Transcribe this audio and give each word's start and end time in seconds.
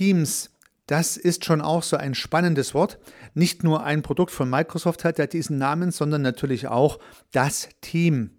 Teams, 0.00 0.48
das 0.86 1.18
ist 1.18 1.44
schon 1.44 1.60
auch 1.60 1.82
so 1.82 1.98
ein 1.98 2.14
spannendes 2.14 2.72
Wort. 2.72 2.98
Nicht 3.34 3.64
nur 3.64 3.84
ein 3.84 4.00
Produkt 4.00 4.30
von 4.30 4.48
Microsoft 4.48 5.04
hat 5.04 5.18
ja 5.18 5.26
diesen 5.26 5.58
Namen, 5.58 5.90
sondern 5.90 6.22
natürlich 6.22 6.68
auch 6.68 7.00
das 7.32 7.68
Team. 7.82 8.30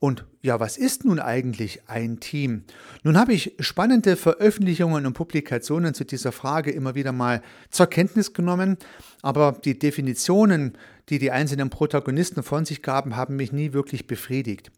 Und 0.00 0.26
ja, 0.42 0.60
was 0.60 0.76
ist 0.76 1.06
nun 1.06 1.18
eigentlich 1.18 1.88
ein 1.88 2.20
Team? 2.20 2.64
Nun 3.04 3.16
habe 3.16 3.32
ich 3.32 3.54
spannende 3.58 4.16
Veröffentlichungen 4.16 5.06
und 5.06 5.14
Publikationen 5.14 5.94
zu 5.94 6.04
dieser 6.04 6.30
Frage 6.30 6.72
immer 6.72 6.94
wieder 6.94 7.12
mal 7.12 7.40
zur 7.70 7.86
Kenntnis 7.86 8.34
genommen, 8.34 8.76
aber 9.22 9.58
die 9.64 9.78
Definitionen, 9.78 10.76
die 11.08 11.18
die 11.18 11.30
einzelnen 11.30 11.70
Protagonisten 11.70 12.42
von 12.42 12.66
sich 12.66 12.82
gaben, 12.82 13.16
haben 13.16 13.36
mich 13.36 13.50
nie 13.50 13.72
wirklich 13.72 14.06
befriedigt. 14.06 14.70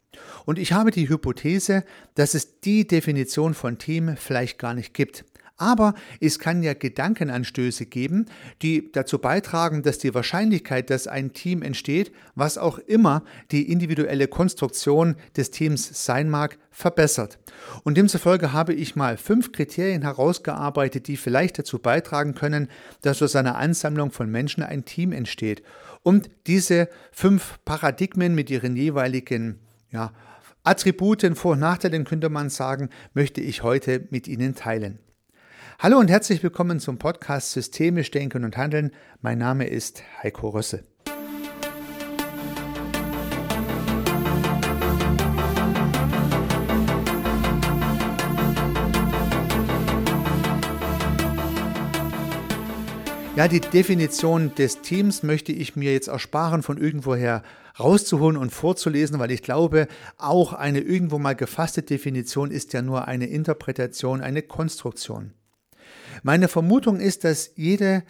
Und 0.47 0.61
ich 0.61 0.75
habe 0.75 0.93
die 0.93 1.09
Hypothese, 1.09 1.83
dass 2.15 2.35
es 2.35 2.61
die 2.61 2.87
Definition 2.87 3.53
von 3.53 3.79
Team 3.79 4.15
vielleicht 4.17 4.61
gar 4.61 4.75
nicht 4.75 4.95
gibt. 4.95 5.25
Aber 5.61 5.95
es 6.21 6.39
kann 6.39 6.63
ja 6.63 6.73
Gedankenanstöße 6.73 7.85
geben, 7.85 8.25
die 8.63 8.91
dazu 8.93 9.19
beitragen, 9.19 9.83
dass 9.83 9.99
die 9.99 10.15
Wahrscheinlichkeit, 10.15 10.89
dass 10.89 11.07
ein 11.07 11.35
Team 11.35 11.61
entsteht, 11.61 12.13
was 12.35 12.57
auch 12.57 12.79
immer 12.79 13.23
die 13.51 13.71
individuelle 13.71 14.27
Konstruktion 14.27 15.17
des 15.37 15.51
Teams 15.51 16.07
sein 16.07 16.31
mag, 16.31 16.57
verbessert. 16.71 17.39
Und 17.85 17.99
demzufolge 17.99 18.55
habe 18.55 18.73
ich 18.73 18.97
mal 18.97 19.19
fünf 19.19 19.53
Kriterien 19.53 20.01
herausgearbeitet, 20.01 21.09
die 21.09 21.19
vielleicht 21.19 21.59
dazu 21.59 21.79
beitragen 21.79 22.35
können, 22.35 22.69
dass 23.03 23.23
aus 23.23 23.37
einer 23.37 23.59
Ansammlung 23.59 24.13
von 24.13 24.31
Menschen 24.31 24.63
ein 24.63 24.87
Team 24.87 25.13
entsteht. 25.13 25.63
Und 26.03 26.31
diese 26.47 26.89
fünf 27.13 27.59
Paradigmen 27.67 28.35
mit 28.35 28.49
ihren 28.49 28.77
jeweiligen 28.77 29.59
ja, 29.91 30.15
Attributen, 30.65 31.37
Vor- 31.37 31.53
und 31.53 31.61
Nachteilen 31.61 32.05
könnte 32.05 32.31
man 32.31 32.49
sagen, 32.49 32.89
möchte 33.13 33.43
ich 33.43 33.63
heute 33.63 34.09
mit 34.09 34.27
Ihnen 34.27 34.55
teilen. 34.55 35.01
Hallo 35.83 35.99
und 35.99 36.11
herzlich 36.11 36.43
willkommen 36.43 36.79
zum 36.79 36.99
Podcast 36.99 37.53
Systemisch 37.53 38.11
Denken 38.11 38.45
und 38.45 38.59
Handeln. 38.59 38.91
Mein 39.23 39.39
Name 39.39 39.67
ist 39.67 40.03
Heiko 40.23 40.51
Rösse. 40.51 40.85
Ja, 53.37 53.49
die 53.49 53.61
Definition 53.61 54.55
des 54.57 54.83
Teams 54.83 55.23
möchte 55.23 55.53
ich 55.53 55.77
mir 55.77 55.95
jetzt 55.95 56.09
ersparen, 56.09 56.63
von 56.63 56.77
irgendwoher 56.77 57.43
rauszuholen 57.79 58.37
und 58.37 58.51
vorzulesen, 58.51 59.19
weil 59.19 59.31
ich 59.31 59.41
glaube, 59.41 59.89
auch 60.19 60.53
eine 60.53 60.81
irgendwo 60.81 61.19
mal 61.19 61.35
gefasste 61.35 61.81
Definition 61.81 62.51
ist 62.51 62.75
ja 62.75 62.83
nur 62.83 63.09
eine 63.09 63.29
Interpretation, 63.29 64.21
eine 64.21 64.43
Konstruktion. 64.43 65.33
Meine 66.23 66.49
Vermutung 66.49 67.01
ist, 67.01 67.25
dass 67.25 67.53
jede 67.57 68.03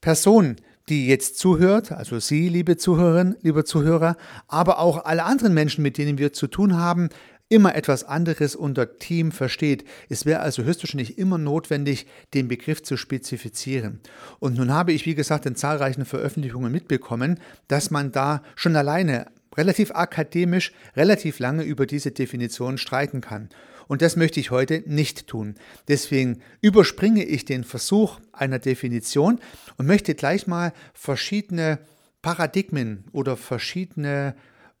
Person, 0.00 0.56
die 0.88 1.06
jetzt 1.06 1.38
zuhört, 1.38 1.92
also 1.92 2.18
Sie, 2.18 2.48
liebe 2.48 2.76
Zuhörerinnen, 2.76 3.36
liebe 3.40 3.64
Zuhörer, 3.64 4.16
aber 4.48 4.78
auch 4.78 5.04
alle 5.04 5.24
anderen 5.24 5.54
Menschen, 5.54 5.82
mit 5.82 5.96
denen 5.96 6.18
wir 6.18 6.32
zu 6.32 6.46
tun 6.46 6.76
haben, 6.76 7.08
immer 7.48 7.74
etwas 7.74 8.04
anderes 8.04 8.56
unter 8.56 8.98
Team 8.98 9.30
versteht. 9.30 9.84
Es 10.08 10.26
wäre 10.26 10.40
also 10.40 10.64
höchstwahrscheinlich 10.64 11.18
immer 11.18 11.38
notwendig, 11.38 12.06
den 12.32 12.48
Begriff 12.48 12.82
zu 12.82 12.96
spezifizieren. 12.96 14.00
Und 14.40 14.56
nun 14.56 14.72
habe 14.72 14.92
ich, 14.92 15.06
wie 15.06 15.14
gesagt, 15.14 15.46
in 15.46 15.54
zahlreichen 15.54 16.04
Veröffentlichungen 16.04 16.72
mitbekommen, 16.72 17.38
dass 17.68 17.90
man 17.90 18.12
da 18.12 18.42
schon 18.56 18.76
alleine 18.76 19.26
relativ 19.56 19.92
akademisch 19.92 20.72
relativ 20.96 21.38
lange 21.38 21.62
über 21.62 21.86
diese 21.86 22.10
Definition 22.10 22.78
streiten 22.78 23.20
kann. 23.20 23.50
Und 23.88 24.02
das 24.02 24.16
möchte 24.16 24.40
ich 24.40 24.50
heute 24.50 24.82
nicht 24.86 25.26
tun. 25.26 25.54
Deswegen 25.88 26.40
überspringe 26.60 27.24
ich 27.24 27.44
den 27.44 27.64
Versuch 27.64 28.20
einer 28.32 28.58
Definition 28.58 29.40
und 29.76 29.86
möchte 29.86 30.14
gleich 30.14 30.46
mal 30.46 30.72
verschiedene 30.94 31.78
Paradigmen 32.22 33.04
oder 33.12 33.36
verschiedene 33.36 34.34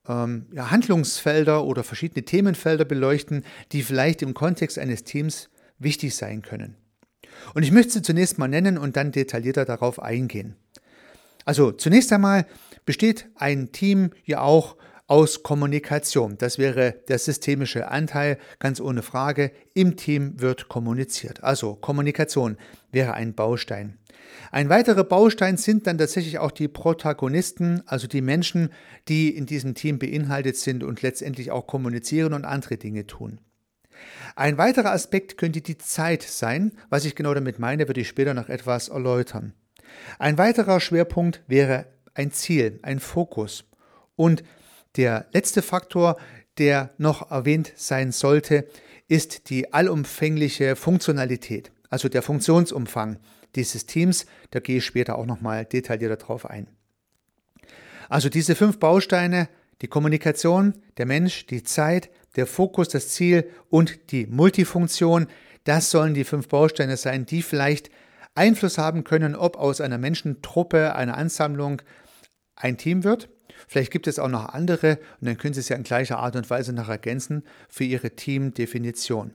ähm, 0.08 0.46
ja, 0.52 0.70
Handlungsfelder 0.70 1.64
oder 1.64 1.84
verschiedene 1.84 2.24
Themenfelder 2.24 2.84
beleuchten, 2.84 3.44
die 3.72 3.82
vielleicht 3.82 4.22
im 4.22 4.34
Kontext 4.34 4.78
eines 4.78 5.04
Teams 5.04 5.50
wichtig 5.78 6.14
sein 6.14 6.42
können. 6.42 6.76
Und 7.52 7.62
ich 7.62 7.72
möchte 7.72 7.92
sie 7.92 8.02
zunächst 8.02 8.38
mal 8.38 8.48
nennen 8.48 8.78
und 8.78 8.96
dann 8.96 9.12
detaillierter 9.12 9.64
darauf 9.64 10.00
eingehen. 10.00 10.56
Also 11.44 11.72
zunächst 11.72 12.12
einmal 12.12 12.46
besteht 12.86 13.26
ein 13.34 13.72
Team 13.72 14.10
ja 14.24 14.40
auch 14.40 14.76
aus 15.06 15.42
Kommunikation. 15.42 16.38
Das 16.38 16.58
wäre 16.58 16.94
der 17.08 17.18
systemische 17.18 17.88
Anteil, 17.88 18.38
ganz 18.58 18.80
ohne 18.80 19.02
Frage. 19.02 19.52
Im 19.74 19.96
Team 19.96 20.40
wird 20.40 20.68
kommuniziert. 20.68 21.42
Also 21.44 21.74
Kommunikation 21.74 22.56
wäre 22.90 23.14
ein 23.14 23.34
Baustein. 23.34 23.98
Ein 24.50 24.68
weiterer 24.68 25.04
Baustein 25.04 25.56
sind 25.56 25.86
dann 25.86 25.98
tatsächlich 25.98 26.38
auch 26.38 26.50
die 26.50 26.68
Protagonisten, 26.68 27.82
also 27.86 28.06
die 28.06 28.22
Menschen, 28.22 28.70
die 29.08 29.36
in 29.36 29.46
diesem 29.46 29.74
Team 29.74 29.98
beinhaltet 29.98 30.56
sind 30.56 30.82
und 30.82 31.02
letztendlich 31.02 31.50
auch 31.50 31.66
kommunizieren 31.66 32.32
und 32.32 32.44
andere 32.44 32.76
Dinge 32.76 33.06
tun. 33.06 33.40
Ein 34.36 34.58
weiterer 34.58 34.92
Aspekt 34.92 35.38
könnte 35.38 35.60
die 35.60 35.78
Zeit 35.78 36.22
sein. 36.22 36.72
Was 36.88 37.04
ich 37.04 37.14
genau 37.14 37.34
damit 37.34 37.58
meine, 37.58 37.88
würde 37.88 38.00
ich 38.00 38.08
später 38.08 38.34
noch 38.34 38.48
etwas 38.48 38.88
erläutern. 38.88 39.52
Ein 40.18 40.38
weiterer 40.38 40.80
Schwerpunkt 40.80 41.42
wäre 41.46 41.86
ein 42.14 42.32
Ziel, 42.32 42.78
ein 42.82 43.00
Fokus. 43.00 43.64
Und 44.16 44.42
der 44.96 45.26
letzte 45.32 45.62
Faktor, 45.62 46.16
der 46.58 46.90
noch 46.98 47.30
erwähnt 47.30 47.72
sein 47.76 48.12
sollte, 48.12 48.66
ist 49.08 49.50
die 49.50 49.72
allumfängliche 49.72 50.76
Funktionalität, 50.76 51.72
also 51.90 52.08
der 52.08 52.22
Funktionsumfang 52.22 53.18
dieses 53.54 53.86
Teams. 53.86 54.26
Da 54.50 54.60
gehe 54.60 54.78
ich 54.78 54.84
später 54.84 55.18
auch 55.18 55.26
nochmal 55.26 55.64
detaillierter 55.64 56.16
drauf 56.16 56.48
ein. 56.48 56.68
Also 58.08 58.28
diese 58.28 58.54
fünf 58.54 58.78
Bausteine, 58.78 59.48
die 59.82 59.88
Kommunikation, 59.88 60.74
der 60.96 61.06
Mensch, 61.06 61.46
die 61.46 61.62
Zeit, 61.62 62.10
der 62.36 62.46
Fokus, 62.46 62.88
das 62.88 63.08
Ziel 63.10 63.50
und 63.70 64.12
die 64.12 64.26
Multifunktion, 64.26 65.26
das 65.64 65.90
sollen 65.90 66.14
die 66.14 66.24
fünf 66.24 66.48
Bausteine 66.48 66.96
sein, 66.96 67.26
die 67.26 67.42
vielleicht 67.42 67.90
Einfluss 68.34 68.78
haben 68.78 69.04
können, 69.04 69.34
ob 69.34 69.56
aus 69.56 69.80
einer 69.80 69.98
Menschentruppe, 69.98 70.94
einer 70.94 71.16
Ansammlung 71.16 71.82
ein 72.56 72.76
Team 72.76 73.04
wird 73.04 73.28
Vielleicht 73.68 73.90
gibt 73.90 74.06
es 74.06 74.18
auch 74.18 74.28
noch 74.28 74.48
andere 74.50 74.98
und 75.20 75.26
dann 75.26 75.38
können 75.38 75.54
Sie 75.54 75.60
es 75.60 75.68
ja 75.68 75.76
in 75.76 75.82
gleicher 75.82 76.18
Art 76.18 76.36
und 76.36 76.48
Weise 76.50 76.72
noch 76.72 76.88
ergänzen 76.88 77.44
für 77.68 77.84
Ihre 77.84 78.10
Teamdefinition. 78.10 79.32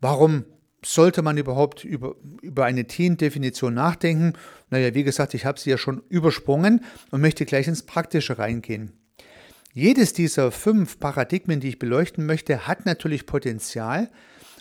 Warum 0.00 0.44
sollte 0.84 1.22
man 1.22 1.38
überhaupt 1.38 1.84
über, 1.84 2.16
über 2.42 2.64
eine 2.64 2.86
Teamdefinition 2.86 3.74
nachdenken? 3.74 4.34
Naja, 4.70 4.94
wie 4.94 5.04
gesagt, 5.04 5.34
ich 5.34 5.44
habe 5.44 5.58
sie 5.58 5.70
ja 5.70 5.78
schon 5.78 6.02
übersprungen 6.08 6.84
und 7.10 7.20
möchte 7.20 7.46
gleich 7.46 7.68
ins 7.68 7.84
Praktische 7.84 8.38
reingehen. 8.38 8.92
Jedes 9.72 10.12
dieser 10.12 10.50
fünf 10.50 10.98
Paradigmen, 10.98 11.60
die 11.60 11.68
ich 11.68 11.78
beleuchten 11.78 12.26
möchte, 12.26 12.66
hat 12.66 12.84
natürlich 12.84 13.26
Potenzial, 13.26 14.10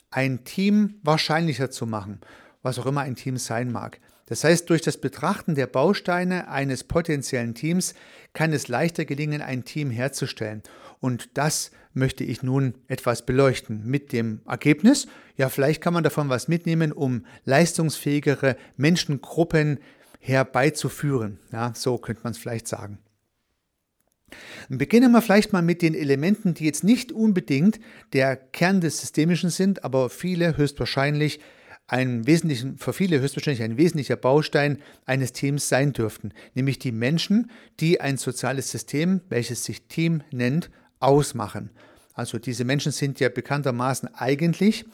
ein 0.10 0.44
Team 0.44 0.96
wahrscheinlicher 1.04 1.72
zu 1.72 1.86
machen, 1.86 2.20
was 2.62 2.80
auch 2.80 2.86
immer 2.86 3.02
ein 3.02 3.16
Team 3.16 3.38
sein 3.38 3.72
mag. 3.72 4.00
Das 4.26 4.44
heißt, 4.44 4.70
durch 4.70 4.82
das 4.82 4.98
Betrachten 4.98 5.56
der 5.56 5.68
Bausteine 5.68 6.48
eines 6.48 6.84
potenziellen 6.84 7.54
Teams 7.54 7.94
kann 8.34 8.54
es 8.54 8.68
leichter 8.68 9.06
gelingen, 9.06 9.42
ein 9.42 9.66
Team 9.66 9.92
herzustellen. 9.92 10.64
Und 11.00 11.30
das 11.34 11.72
möchte 11.94 12.24
ich 12.24 12.44
nun 12.44 12.76
etwas 12.88 13.26
beleuchten 13.26 13.86
mit 13.86 14.14
dem 14.14 14.42
Ergebnis. 14.48 15.08
Ja, 15.36 15.50
vielleicht 15.50 15.82
kann 15.82 15.94
man 15.94 16.04
davon 16.04 16.30
was 16.30 16.48
mitnehmen, 16.48 16.92
um 16.92 17.26
leistungsfähigere 17.44 18.56
Menschengruppen 18.78 19.80
herbeizuführen. 20.20 21.40
Ja, 21.52 21.74
so 21.76 21.98
könnte 21.98 22.22
man 22.24 22.32
es 22.32 22.38
vielleicht 22.38 22.68
sagen. 22.68 23.00
Beginnen 24.70 25.12
wir 25.12 25.22
vielleicht 25.22 25.52
mal 25.52 25.62
mit 25.62 25.82
den 25.82 25.94
Elementen, 25.94 26.54
die 26.54 26.66
jetzt 26.66 26.84
nicht 26.84 27.12
unbedingt 27.12 27.80
der 28.14 28.38
Kern 28.38 28.80
des 28.80 29.02
Systemischen 29.02 29.50
sind, 29.50 29.84
aber 29.84 30.10
viele 30.10 30.56
höchstwahrscheinlich 30.56 31.42
ein 31.92 32.26
wesentlichen, 32.26 32.78
für 32.78 32.94
viele 32.94 33.20
höchstwahrscheinlich 33.20 33.64
ein 33.64 33.76
wesentlicher 33.76 34.16
Baustein 34.16 34.78
eines 35.06 35.34
Teams 35.34 35.68
sein 35.68 35.92
dürften, 35.92 36.34
nämlich 36.54 36.80
die 36.80 36.94
Menschen, 36.94 37.52
die 37.82 38.00
ein 38.00 38.16
soziales 38.16 38.72
System, 38.72 39.20
welches 39.28 39.66
sich 39.66 39.88
Team 39.88 40.24
nennt, 40.32 40.72
ausmachen. 41.02 41.70
Also 42.14 42.40
diese 42.40 42.64
Menschen 42.64 42.94
sind 42.94 43.20
ja 43.20 43.28
bekanntermaßen 43.28 44.08
eigentlich 44.16 44.86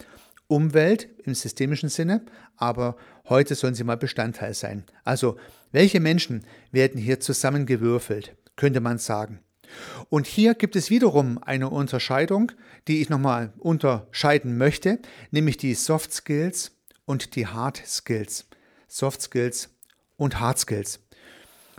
Umwelt 0.48 1.08
im 1.24 1.36
systemischen 1.36 1.88
Sinne, 1.88 2.22
aber 2.56 2.96
heute 3.28 3.54
sollen 3.54 3.74
sie 3.74 3.84
mal 3.84 3.96
Bestandteil 3.96 4.54
sein. 4.54 4.82
Also 5.04 5.36
welche 5.70 6.00
Menschen 6.00 6.42
werden 6.72 7.00
hier 7.00 7.20
zusammengewürfelt, 7.20 8.34
könnte 8.56 8.80
man 8.80 8.98
sagen. 8.98 9.38
Und 10.08 10.26
hier 10.26 10.54
gibt 10.54 10.74
es 10.74 10.90
wiederum 10.90 11.40
eine 11.40 11.70
Unterscheidung, 11.70 12.50
die 12.88 13.02
ich 13.02 13.08
nochmal 13.08 13.52
unterscheiden 13.58 14.58
möchte, 14.58 14.98
nämlich 15.30 15.58
die 15.58 15.74
Soft 15.74 16.12
Skills 16.12 16.72
und 17.08 17.34
die 17.36 17.46
Hard 17.46 17.82
Skills, 17.86 18.46
Soft 18.86 19.22
Skills 19.22 19.70
und 20.18 20.38
Hard 20.40 20.58
Skills. 20.58 21.00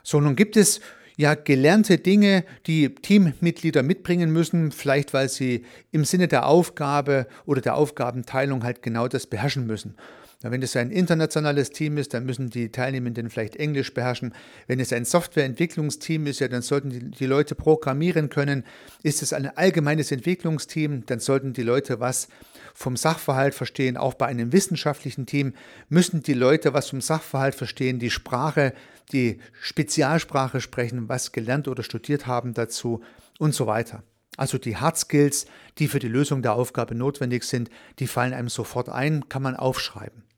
So, 0.02 0.20
nun 0.20 0.36
gibt 0.36 0.58
es 0.58 0.82
ja 1.18 1.36
gelernte 1.36 2.00
Dinge, 2.00 2.46
die 2.66 2.96
Teammitglieder 2.96 3.84
mitbringen 3.84 4.32
müssen, 4.32 4.72
vielleicht 4.72 5.14
weil 5.14 5.30
sie 5.30 5.66
im 5.92 6.04
Sinne 6.04 6.28
der 6.28 6.48
Aufgabe 6.48 7.28
oder 7.46 7.62
der 7.62 7.76
Aufgabenteilung 7.76 8.64
halt 8.64 8.82
genau 8.82 9.08
das 9.08 9.28
beherrschen 9.28 9.68
müssen. 9.68 9.96
Wenn 10.42 10.62
es 10.62 10.78
ein 10.78 10.90
internationales 10.90 11.72
Team 11.72 11.98
ist, 11.98 12.14
dann 12.14 12.26
müssen 12.26 12.50
die 12.50 12.72
Teilnehmenden 12.72 13.30
vielleicht 13.30 13.58
Englisch 13.58 13.94
beherrschen. 13.94 14.34
Wenn 14.68 14.80
es 14.80 14.94
ein 14.94 15.04
Softwareentwicklungsteam 15.04 16.28
ist, 16.28 16.40
ja, 16.40 16.48
dann 16.48 16.62
sollten 16.62 17.12
die, 17.12 17.26
Leute 17.26 17.56
programmieren 17.56 18.30
können. 18.30 18.64
Ist 19.04 19.22
es 19.22 19.34
ein 19.34 19.48
allgemeines 19.58 20.14
Entwicklungsteam, 20.14 21.06
dann 21.06 21.20
sollten 21.20 21.52
die 21.52 21.64
Leute 21.64 22.00
was 22.00 22.30
vom 22.74 22.96
Sachverhalt 22.96 23.54
verstehen. 23.54 23.98
Auch 23.98 24.14
bei 24.14 24.28
einem 24.28 24.54
wissenschaftlichen 24.54 25.26
Team 25.26 25.56
müssen 25.90 26.24
die 26.24 26.34
Leute 26.34 26.74
was 26.74 26.90
vom 26.90 27.02
Sachverhalt 27.02 27.56
verstehen, 27.56 28.00
die 28.00 28.10
Sprache, 28.10 28.74
die 29.12 29.42
Spezialsprache 29.60 30.62
sprechen, 30.62 31.10
was 31.10 31.34
gelernt 31.34 31.68
oder 31.68 31.84
studiert 31.84 32.28
haben 32.28 32.54
dazu 32.54 33.02
und 33.40 33.54
so 33.54 33.68
weiter. 33.68 34.04
Also 34.38 34.58
die 34.58 34.78
Hard 34.78 34.98
Skills, 34.98 35.48
die 35.80 35.90
für 35.90 36.00
die 36.00 36.08
Lösung 36.08 36.42
der 36.42 36.54
Aufgabe 36.54 36.96
notwendig 36.96 37.44
sind, 37.44 37.70
die 38.00 38.08
fallen 38.08 38.34
einem 38.34 38.48
sofort 38.48 38.88
ein, 38.88 39.28
kann 39.28 39.42
man 39.42 39.58
aufschreiben. 39.58 40.29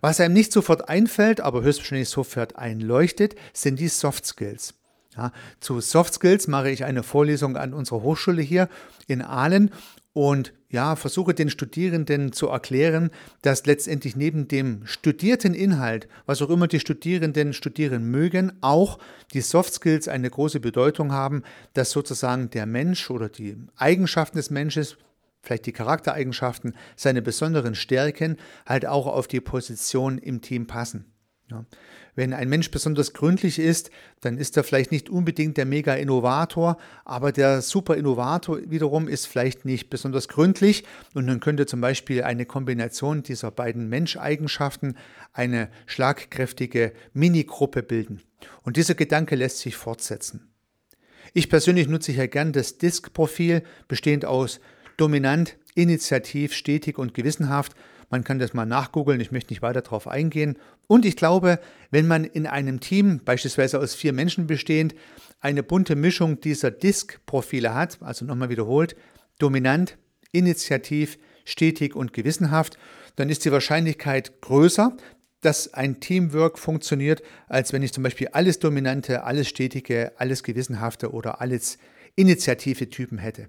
Was 0.00 0.20
einem 0.20 0.34
nicht 0.34 0.52
sofort 0.52 0.88
einfällt, 0.88 1.40
aber 1.40 1.62
höchstwahrscheinlich 1.62 2.08
sofort 2.08 2.56
einleuchtet, 2.56 3.34
sind 3.52 3.80
die 3.80 3.88
Soft 3.88 4.26
Skills. 4.26 4.74
Ja, 5.16 5.32
zu 5.60 5.80
Soft 5.80 6.14
Skills 6.14 6.46
mache 6.46 6.70
ich 6.70 6.84
eine 6.84 7.02
Vorlesung 7.02 7.56
an 7.56 7.74
unserer 7.74 8.02
Hochschule 8.02 8.42
hier 8.42 8.68
in 9.08 9.22
Aalen 9.22 9.70
und 10.12 10.52
ja, 10.70 10.96
versuche 10.96 11.32
den 11.32 11.48
Studierenden 11.48 12.32
zu 12.32 12.48
erklären, 12.48 13.10
dass 13.42 13.66
letztendlich 13.66 14.16
neben 14.16 14.48
dem 14.48 14.84
studierten 14.84 15.54
Inhalt, 15.54 16.08
was 16.26 16.42
auch 16.42 16.50
immer 16.50 16.66
die 16.66 16.80
Studierenden 16.80 17.52
studieren 17.52 18.04
mögen, 18.10 18.52
auch 18.60 18.98
die 19.32 19.40
Soft 19.40 19.72
Skills 19.74 20.08
eine 20.08 20.28
große 20.28 20.60
Bedeutung 20.60 21.12
haben, 21.12 21.42
dass 21.72 21.90
sozusagen 21.90 22.50
der 22.50 22.66
Mensch 22.66 23.10
oder 23.10 23.28
die 23.28 23.56
Eigenschaften 23.76 24.36
des 24.36 24.50
Menschen, 24.50 24.86
vielleicht 25.48 25.66
die 25.66 25.72
Charaktereigenschaften, 25.72 26.74
seine 26.94 27.22
besonderen 27.22 27.74
Stärken 27.74 28.36
halt 28.66 28.86
auch 28.86 29.06
auf 29.06 29.26
die 29.26 29.40
Position 29.40 30.18
im 30.18 30.42
Team 30.42 30.66
passen. 30.66 31.06
Ja. 31.50 31.64
Wenn 32.14 32.34
ein 32.34 32.48
Mensch 32.48 32.70
besonders 32.70 33.14
gründlich 33.14 33.58
ist, 33.58 33.90
dann 34.20 34.36
ist 34.36 34.56
er 34.56 34.64
vielleicht 34.64 34.92
nicht 34.92 35.08
unbedingt 35.08 35.56
der 35.56 35.64
Mega-Innovator, 35.64 36.76
aber 37.06 37.32
der 37.32 37.62
Super-Innovator 37.62 38.58
wiederum 38.66 39.08
ist 39.08 39.26
vielleicht 39.26 39.64
nicht 39.64 39.88
besonders 39.88 40.28
gründlich 40.28 40.84
und 41.14 41.26
dann 41.26 41.40
könnte 41.40 41.64
zum 41.64 41.80
Beispiel 41.80 42.22
eine 42.22 42.44
Kombination 42.44 43.22
dieser 43.22 43.50
beiden 43.50 43.88
Menscheigenschaften 43.88 44.98
eine 45.32 45.70
schlagkräftige 45.86 46.92
Minigruppe 47.14 47.82
bilden. 47.82 48.20
Und 48.62 48.76
dieser 48.76 48.94
Gedanke 48.94 49.34
lässt 49.34 49.58
sich 49.58 49.76
fortsetzen. 49.76 50.52
Ich 51.34 51.48
persönlich 51.48 51.88
nutze 51.88 52.12
hier 52.12 52.28
gern 52.28 52.52
das 52.52 52.78
Disk-Profil, 52.78 53.62
bestehend 53.86 54.24
aus 54.24 54.60
dominant, 54.98 55.56
initiativ, 55.74 56.52
stetig 56.52 56.98
und 56.98 57.14
gewissenhaft 57.14 57.74
man 58.10 58.24
kann 58.24 58.38
das 58.38 58.54
mal 58.54 58.64
nachgoogeln, 58.64 59.20
ich 59.20 59.32
möchte 59.32 59.52
nicht 59.52 59.62
weiter 59.62 59.82
darauf 59.82 60.08
eingehen. 60.08 60.58
Und 60.86 61.04
ich 61.04 61.16
glaube, 61.16 61.60
wenn 61.90 62.06
man 62.06 62.24
in 62.24 62.46
einem 62.46 62.80
Team, 62.80 63.20
beispielsweise 63.24 63.78
aus 63.78 63.94
vier 63.94 64.12
Menschen 64.12 64.46
bestehend, 64.46 64.94
eine 65.40 65.62
bunte 65.62 65.94
Mischung 65.94 66.40
dieser 66.40 66.70
Disk-Profile 66.70 67.74
hat, 67.74 67.98
also 68.00 68.24
nochmal 68.24 68.48
wiederholt, 68.48 68.96
dominant, 69.38 69.98
initiativ, 70.32 71.18
stetig 71.44 71.94
und 71.94 72.12
gewissenhaft, 72.12 72.78
dann 73.16 73.28
ist 73.28 73.44
die 73.44 73.52
Wahrscheinlichkeit 73.52 74.40
größer, 74.40 74.96
dass 75.40 75.74
ein 75.74 76.00
Teamwork 76.00 76.58
funktioniert, 76.58 77.22
als 77.46 77.72
wenn 77.72 77.82
ich 77.82 77.92
zum 77.92 78.02
Beispiel 78.02 78.28
alles 78.32 78.58
Dominante, 78.58 79.22
alles 79.22 79.48
Stetige, 79.48 80.12
alles 80.16 80.42
Gewissenhafte 80.42 81.12
oder 81.12 81.40
alles 81.40 81.78
initiative 82.16 82.88
Typen 82.90 83.18
hätte. 83.18 83.48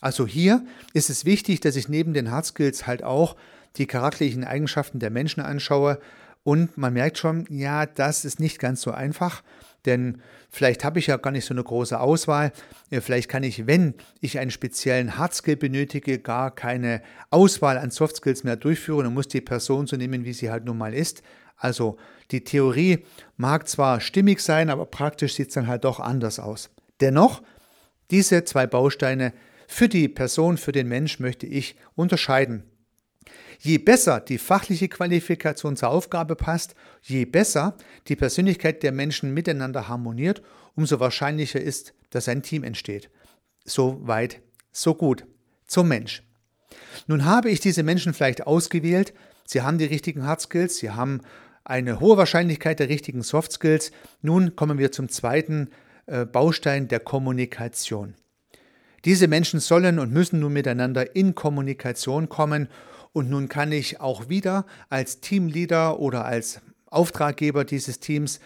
Also 0.00 0.26
hier 0.26 0.64
ist 0.92 1.10
es 1.10 1.24
wichtig, 1.24 1.60
dass 1.60 1.76
ich 1.76 1.88
neben 1.88 2.14
den 2.14 2.30
Hard 2.30 2.46
Skills 2.46 2.86
halt 2.86 3.02
auch 3.02 3.36
die 3.76 3.86
charakterlichen 3.86 4.44
Eigenschaften 4.44 4.98
der 4.98 5.10
Menschen 5.10 5.40
anschaue. 5.40 5.98
Und 6.44 6.78
man 6.78 6.92
merkt 6.92 7.18
schon, 7.18 7.46
ja, 7.50 7.84
das 7.86 8.24
ist 8.24 8.40
nicht 8.40 8.58
ganz 8.58 8.80
so 8.80 8.90
einfach, 8.92 9.42
denn 9.84 10.22
vielleicht 10.48 10.84
habe 10.84 10.98
ich 10.98 11.08
ja 11.08 11.16
gar 11.16 11.30
nicht 11.30 11.44
so 11.44 11.52
eine 11.52 11.62
große 11.62 11.98
Auswahl. 11.98 12.52
Vielleicht 12.90 13.28
kann 13.28 13.42
ich, 13.42 13.66
wenn 13.66 13.94
ich 14.20 14.38
einen 14.38 14.50
speziellen 14.50 15.18
Hardskill 15.18 15.56
benötige, 15.56 16.18
gar 16.18 16.54
keine 16.54 17.02
Auswahl 17.30 17.76
an 17.76 17.90
Softskills 17.90 18.44
mehr 18.44 18.56
durchführen 18.56 19.06
und 19.06 19.14
muss 19.14 19.28
die 19.28 19.40
Person 19.40 19.86
so 19.86 19.96
nehmen, 19.96 20.24
wie 20.24 20.32
sie 20.32 20.50
halt 20.50 20.64
nun 20.64 20.78
mal 20.78 20.94
ist. 20.94 21.22
Also 21.56 21.98
die 22.30 22.44
Theorie 22.44 23.04
mag 23.36 23.68
zwar 23.68 24.00
stimmig 24.00 24.40
sein, 24.40 24.70
aber 24.70 24.86
praktisch 24.86 25.34
sieht 25.34 25.48
es 25.48 25.54
dann 25.54 25.66
halt 25.66 25.84
doch 25.84 26.00
anders 26.00 26.38
aus. 26.38 26.70
Dennoch, 27.00 27.42
diese 28.10 28.44
zwei 28.44 28.66
Bausteine 28.66 29.32
für 29.68 29.88
die 29.88 30.08
Person, 30.08 30.56
für 30.56 30.72
den 30.72 30.88
Mensch 30.88 31.20
möchte 31.20 31.46
ich 31.46 31.76
unterscheiden. 31.94 32.64
Je 33.60 33.76
besser 33.76 34.18
die 34.18 34.38
fachliche 34.38 34.88
Qualifikation 34.88 35.76
zur 35.76 35.90
Aufgabe 35.90 36.36
passt, 36.36 36.74
je 37.02 37.26
besser 37.26 37.76
die 38.08 38.16
Persönlichkeit 38.16 38.82
der 38.82 38.92
Menschen 38.92 39.34
miteinander 39.34 39.86
harmoniert, 39.86 40.42
umso 40.74 40.98
wahrscheinlicher 41.00 41.60
ist, 41.60 41.92
dass 42.10 42.28
ein 42.28 42.42
Team 42.42 42.64
entsteht. 42.64 43.10
So 43.64 44.00
weit, 44.06 44.40
so 44.72 44.94
gut. 44.94 45.26
Zum 45.66 45.88
Mensch. 45.88 46.22
Nun 47.06 47.26
habe 47.26 47.50
ich 47.50 47.60
diese 47.60 47.82
Menschen 47.82 48.14
vielleicht 48.14 48.46
ausgewählt, 48.46 49.12
sie 49.44 49.60
haben 49.60 49.76
die 49.76 49.84
richtigen 49.84 50.24
Hard 50.24 50.40
Skills, 50.40 50.78
sie 50.78 50.90
haben 50.90 51.20
eine 51.62 52.00
hohe 52.00 52.16
Wahrscheinlichkeit 52.16 52.80
der 52.80 52.88
richtigen 52.88 53.22
Soft 53.22 53.52
Skills. 53.52 53.92
Nun 54.22 54.56
kommen 54.56 54.78
wir 54.78 54.92
zum 54.92 55.10
zweiten 55.10 55.68
äh, 56.06 56.24
Baustein 56.24 56.88
der 56.88 57.00
Kommunikation. 57.00 58.14
Diese 59.04 59.28
Menschen 59.28 59.60
sollen 59.60 59.98
und 59.98 60.12
müssen 60.12 60.40
nun 60.40 60.52
miteinander 60.52 61.14
in 61.14 61.34
Kommunikation 61.34 62.28
kommen 62.28 62.68
und 63.12 63.30
nun 63.30 63.48
kann 63.48 63.72
ich 63.72 64.00
auch 64.00 64.28
wieder 64.28 64.66
als 64.88 65.20
Teamleader 65.20 66.00
oder 66.00 66.24
als 66.24 66.60
Auftraggeber 66.86 67.64
dieses 67.64 68.00
Teams 68.00 68.40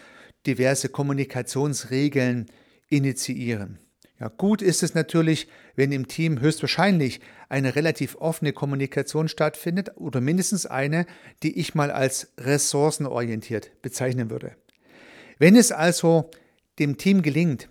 diverse 0.45 0.89
Kommunikationsregeln 0.89 2.47
initiieren. 2.89 3.79
Ja, 4.19 4.29
gut 4.29 4.61
ist 4.61 4.83
es 4.83 4.93
natürlich, 4.93 5.47
wenn 5.75 5.91
im 5.91 6.07
Team 6.07 6.39
höchstwahrscheinlich 6.39 7.19
eine 7.49 7.75
relativ 7.75 8.15
offene 8.15 8.53
Kommunikation 8.53 9.27
stattfindet 9.27 9.91
oder 9.95 10.21
mindestens 10.21 10.65
eine, 10.65 11.05
die 11.41 11.59
ich 11.59 11.75
mal 11.75 11.91
als 11.91 12.31
ressourcenorientiert 12.37 13.81
bezeichnen 13.81 14.29
würde. 14.29 14.55
Wenn 15.39 15.55
es 15.55 15.71
also 15.71 16.29
dem 16.79 16.97
Team 16.97 17.21
gelingt, 17.21 17.69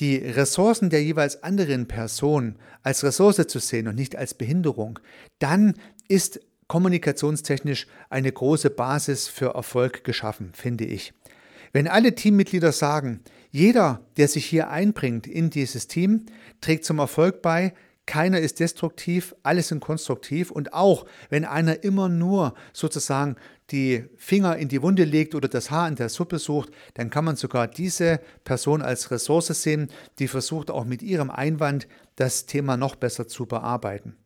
die 0.00 0.16
Ressourcen 0.16 0.90
der 0.90 1.02
jeweils 1.02 1.42
anderen 1.42 1.86
Person 1.86 2.56
als 2.82 3.04
Ressource 3.04 3.46
zu 3.46 3.58
sehen 3.58 3.88
und 3.88 3.94
nicht 3.94 4.16
als 4.16 4.34
Behinderung, 4.34 4.98
dann 5.38 5.74
ist 6.08 6.40
kommunikationstechnisch 6.66 7.86
eine 8.10 8.32
große 8.32 8.70
Basis 8.70 9.28
für 9.28 9.54
Erfolg 9.54 10.04
geschaffen, 10.04 10.50
finde 10.54 10.84
ich. 10.84 11.12
Wenn 11.72 11.88
alle 11.88 12.14
Teammitglieder 12.14 12.72
sagen, 12.72 13.20
jeder, 13.50 14.00
der 14.16 14.28
sich 14.28 14.46
hier 14.46 14.70
einbringt 14.70 15.26
in 15.26 15.50
dieses 15.50 15.86
Team, 15.86 16.26
trägt 16.60 16.84
zum 16.84 16.98
Erfolg 16.98 17.42
bei, 17.42 17.74
keiner 18.06 18.40
ist 18.40 18.60
destruktiv, 18.60 19.34
alles 19.42 19.68
sind 19.68 19.80
konstruktiv 19.80 20.50
und 20.50 20.74
auch 20.74 21.06
wenn 21.30 21.44
einer 21.44 21.84
immer 21.84 22.08
nur 22.08 22.54
sozusagen 22.72 23.36
die 23.70 24.04
Finger 24.16 24.56
in 24.56 24.68
die 24.68 24.82
Wunde 24.82 25.04
legt 25.04 25.34
oder 25.34 25.48
das 25.48 25.70
Haar 25.70 25.88
in 25.88 25.96
der 25.96 26.10
Suppe 26.10 26.38
sucht, 26.38 26.70
dann 26.94 27.08
kann 27.08 27.24
man 27.24 27.36
sogar 27.36 27.66
diese 27.66 28.20
Person 28.44 28.82
als 28.82 29.10
Ressource 29.10 29.46
sehen, 29.46 29.90
die 30.18 30.28
versucht 30.28 30.70
auch 30.70 30.84
mit 30.84 31.02
ihrem 31.02 31.30
Einwand 31.30 31.88
das 32.16 32.44
Thema 32.46 32.76
noch 32.76 32.94
besser 32.94 33.26
zu 33.26 33.46
bearbeiten. 33.46 34.16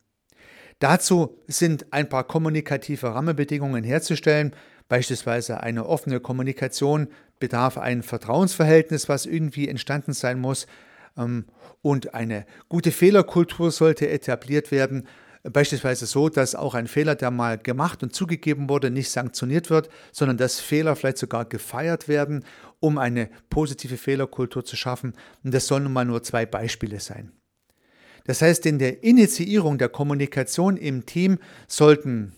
Dazu 0.80 1.38
sind 1.46 1.92
ein 1.92 2.08
paar 2.08 2.24
kommunikative 2.24 3.14
Rahmenbedingungen 3.14 3.84
herzustellen, 3.84 4.54
beispielsweise 4.88 5.60
eine 5.60 5.86
offene 5.86 6.20
Kommunikation 6.20 7.08
bedarf 7.40 7.78
ein 7.78 8.02
Vertrauensverhältnis, 8.02 9.08
was 9.08 9.26
irgendwie 9.26 9.68
entstanden 9.68 10.12
sein 10.12 10.40
muss, 10.40 10.66
und 11.82 12.14
eine 12.14 12.46
gute 12.68 12.92
Fehlerkultur 12.92 13.70
sollte 13.70 14.08
etabliert 14.08 14.70
werden, 14.70 15.06
beispielsweise 15.42 16.06
so, 16.06 16.28
dass 16.28 16.54
auch 16.54 16.74
ein 16.74 16.86
Fehler, 16.86 17.14
der 17.14 17.30
mal 17.30 17.58
gemacht 17.58 18.02
und 18.02 18.14
zugegeben 18.14 18.68
wurde, 18.68 18.90
nicht 18.90 19.10
sanktioniert 19.10 19.70
wird, 19.70 19.88
sondern 20.12 20.36
dass 20.36 20.60
Fehler 20.60 20.96
vielleicht 20.96 21.18
sogar 21.18 21.44
gefeiert 21.44 22.08
werden, 22.08 22.44
um 22.80 22.98
eine 22.98 23.30
positive 23.50 23.96
Fehlerkultur 23.96 24.64
zu 24.64 24.76
schaffen. 24.76 25.14
Und 25.44 25.54
das 25.54 25.66
sollen 25.66 25.84
nun 25.84 25.92
mal 25.92 26.04
nur 26.04 26.22
zwei 26.22 26.46
Beispiele 26.46 27.00
sein. 27.00 27.32
Das 28.24 28.42
heißt, 28.42 28.66
in 28.66 28.78
der 28.78 29.02
Initiierung 29.04 29.78
der 29.78 29.88
Kommunikation 29.88 30.76
im 30.76 31.06
Team 31.06 31.38
sollten 31.66 32.34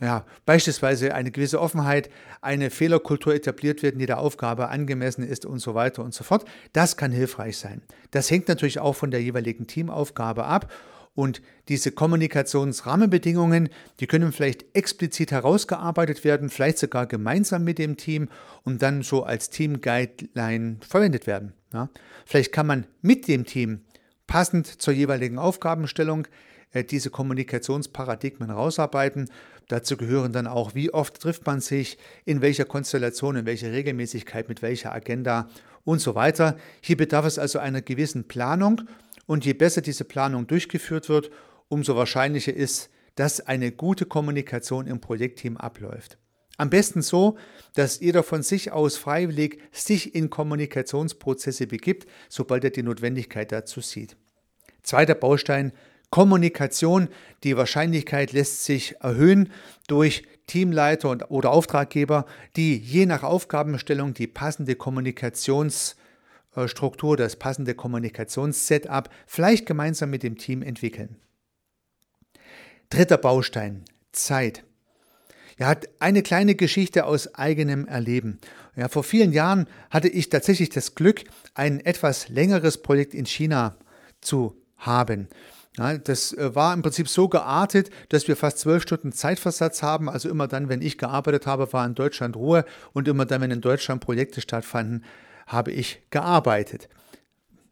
ja, 0.00 0.24
beispielsweise 0.46 1.14
eine 1.14 1.30
gewisse 1.30 1.60
Offenheit, 1.60 2.10
eine 2.40 2.70
Fehlerkultur 2.70 3.34
etabliert 3.34 3.82
werden, 3.82 3.98
die 3.98 4.06
der 4.06 4.18
Aufgabe 4.18 4.68
angemessen 4.68 5.22
ist 5.26 5.44
und 5.44 5.58
so 5.58 5.74
weiter 5.74 6.02
und 6.02 6.14
so 6.14 6.24
fort. 6.24 6.46
Das 6.72 6.96
kann 6.96 7.12
hilfreich 7.12 7.58
sein. 7.58 7.82
Das 8.10 8.30
hängt 8.30 8.48
natürlich 8.48 8.78
auch 8.78 8.94
von 8.94 9.10
der 9.10 9.22
jeweiligen 9.22 9.66
Teamaufgabe 9.66 10.44
ab. 10.44 10.72
Und 11.14 11.42
diese 11.68 11.92
Kommunikationsrahmenbedingungen, 11.92 13.68
die 13.98 14.06
können 14.06 14.32
vielleicht 14.32 14.64
explizit 14.74 15.32
herausgearbeitet 15.32 16.24
werden, 16.24 16.48
vielleicht 16.48 16.78
sogar 16.78 17.06
gemeinsam 17.06 17.64
mit 17.64 17.78
dem 17.78 17.96
Team 17.96 18.28
und 18.62 18.80
dann 18.80 19.02
so 19.02 19.24
als 19.24 19.50
Team-Guideline 19.50 20.78
verwendet 20.80 21.26
werden. 21.26 21.52
Ja. 21.74 21.90
Vielleicht 22.24 22.52
kann 22.52 22.66
man 22.66 22.86
mit 23.02 23.28
dem 23.28 23.44
Team 23.44 23.80
passend 24.26 24.66
zur 24.66 24.94
jeweiligen 24.94 25.38
Aufgabenstellung 25.38 26.26
äh, 26.72 26.84
diese 26.84 27.10
Kommunikationsparadigmen 27.10 28.50
rausarbeiten. 28.50 29.28
Dazu 29.70 29.96
gehören 29.96 30.32
dann 30.32 30.48
auch, 30.48 30.74
wie 30.74 30.92
oft 30.92 31.20
trifft 31.20 31.46
man 31.46 31.60
sich, 31.60 31.96
in 32.24 32.42
welcher 32.42 32.64
Konstellation, 32.64 33.36
in 33.36 33.46
welcher 33.46 33.70
Regelmäßigkeit, 33.70 34.48
mit 34.48 34.62
welcher 34.62 34.92
Agenda 34.92 35.48
und 35.84 36.00
so 36.00 36.16
weiter. 36.16 36.56
Hier 36.80 36.96
bedarf 36.96 37.24
es 37.24 37.38
also 37.38 37.60
einer 37.60 37.80
gewissen 37.80 38.26
Planung 38.26 38.82
und 39.26 39.44
je 39.44 39.52
besser 39.52 39.80
diese 39.80 40.02
Planung 40.02 40.48
durchgeführt 40.48 41.08
wird, 41.08 41.30
umso 41.68 41.94
wahrscheinlicher 41.94 42.52
ist, 42.52 42.90
dass 43.14 43.40
eine 43.40 43.70
gute 43.70 44.06
Kommunikation 44.06 44.88
im 44.88 45.00
Projektteam 45.00 45.56
abläuft. 45.56 46.18
Am 46.56 46.68
besten 46.68 47.00
so, 47.00 47.38
dass 47.76 48.00
jeder 48.00 48.24
von 48.24 48.42
sich 48.42 48.72
aus 48.72 48.96
freiwillig 48.96 49.60
sich 49.70 50.16
in 50.16 50.30
Kommunikationsprozesse 50.30 51.68
begibt, 51.68 52.08
sobald 52.28 52.64
er 52.64 52.70
die 52.70 52.82
Notwendigkeit 52.82 53.52
dazu 53.52 53.80
sieht. 53.80 54.16
Zweiter 54.82 55.14
Baustein, 55.14 55.72
Kommunikation. 56.10 57.08
Die 57.44 57.56
Wahrscheinlichkeit 57.56 58.32
lässt 58.32 58.64
sich 58.64 58.96
erhöhen 59.00 59.52
durch 59.86 60.24
Teamleiter 60.46 61.10
und, 61.10 61.30
oder 61.30 61.50
Auftraggeber, 61.50 62.26
die 62.56 62.76
je 62.76 63.06
nach 63.06 63.22
Aufgabenstellung 63.22 64.14
die 64.14 64.26
passende 64.26 64.74
Kommunikationsstruktur, 64.74 67.16
das 67.16 67.36
passende 67.36 67.74
Kommunikationssetup 67.74 69.08
vielleicht 69.26 69.66
gemeinsam 69.66 70.10
mit 70.10 70.24
dem 70.24 70.36
Team 70.36 70.62
entwickeln. 70.62 71.16
Dritter 72.90 73.18
Baustein, 73.18 73.84
Zeit. 74.10 74.64
Ja, 75.58 75.76
eine 76.00 76.22
kleine 76.22 76.56
Geschichte 76.56 77.04
aus 77.04 77.36
eigenem 77.36 77.86
Erleben. 77.86 78.40
Ja, 78.74 78.88
vor 78.88 79.04
vielen 79.04 79.32
Jahren 79.32 79.68
hatte 79.90 80.08
ich 80.08 80.30
tatsächlich 80.30 80.70
das 80.70 80.94
Glück, 80.94 81.22
ein 81.54 81.80
etwas 81.80 82.28
längeres 82.28 82.82
Projekt 82.82 83.14
in 83.14 83.26
China 83.26 83.76
zu 84.20 84.56
haben. 84.78 85.28
Ja, 85.76 85.96
das 85.98 86.32
äh, 86.32 86.54
war 86.54 86.74
im 86.74 86.82
Prinzip 86.82 87.08
so 87.08 87.28
geartet, 87.28 87.90
dass 88.08 88.26
wir 88.26 88.36
fast 88.36 88.58
zwölf 88.58 88.82
Stunden 88.82 89.12
Zeitversatz 89.12 89.82
haben. 89.82 90.08
Also 90.08 90.28
immer 90.28 90.48
dann, 90.48 90.68
wenn 90.68 90.82
ich 90.82 90.98
gearbeitet 90.98 91.46
habe, 91.46 91.72
war 91.72 91.86
in 91.86 91.94
Deutschland 91.94 92.36
Ruhe 92.36 92.64
und 92.92 93.06
immer 93.08 93.24
dann, 93.24 93.40
wenn 93.40 93.50
in 93.50 93.60
Deutschland 93.60 94.00
Projekte 94.00 94.40
stattfanden, 94.40 95.04
habe 95.46 95.72
ich 95.72 96.02
gearbeitet 96.10 96.88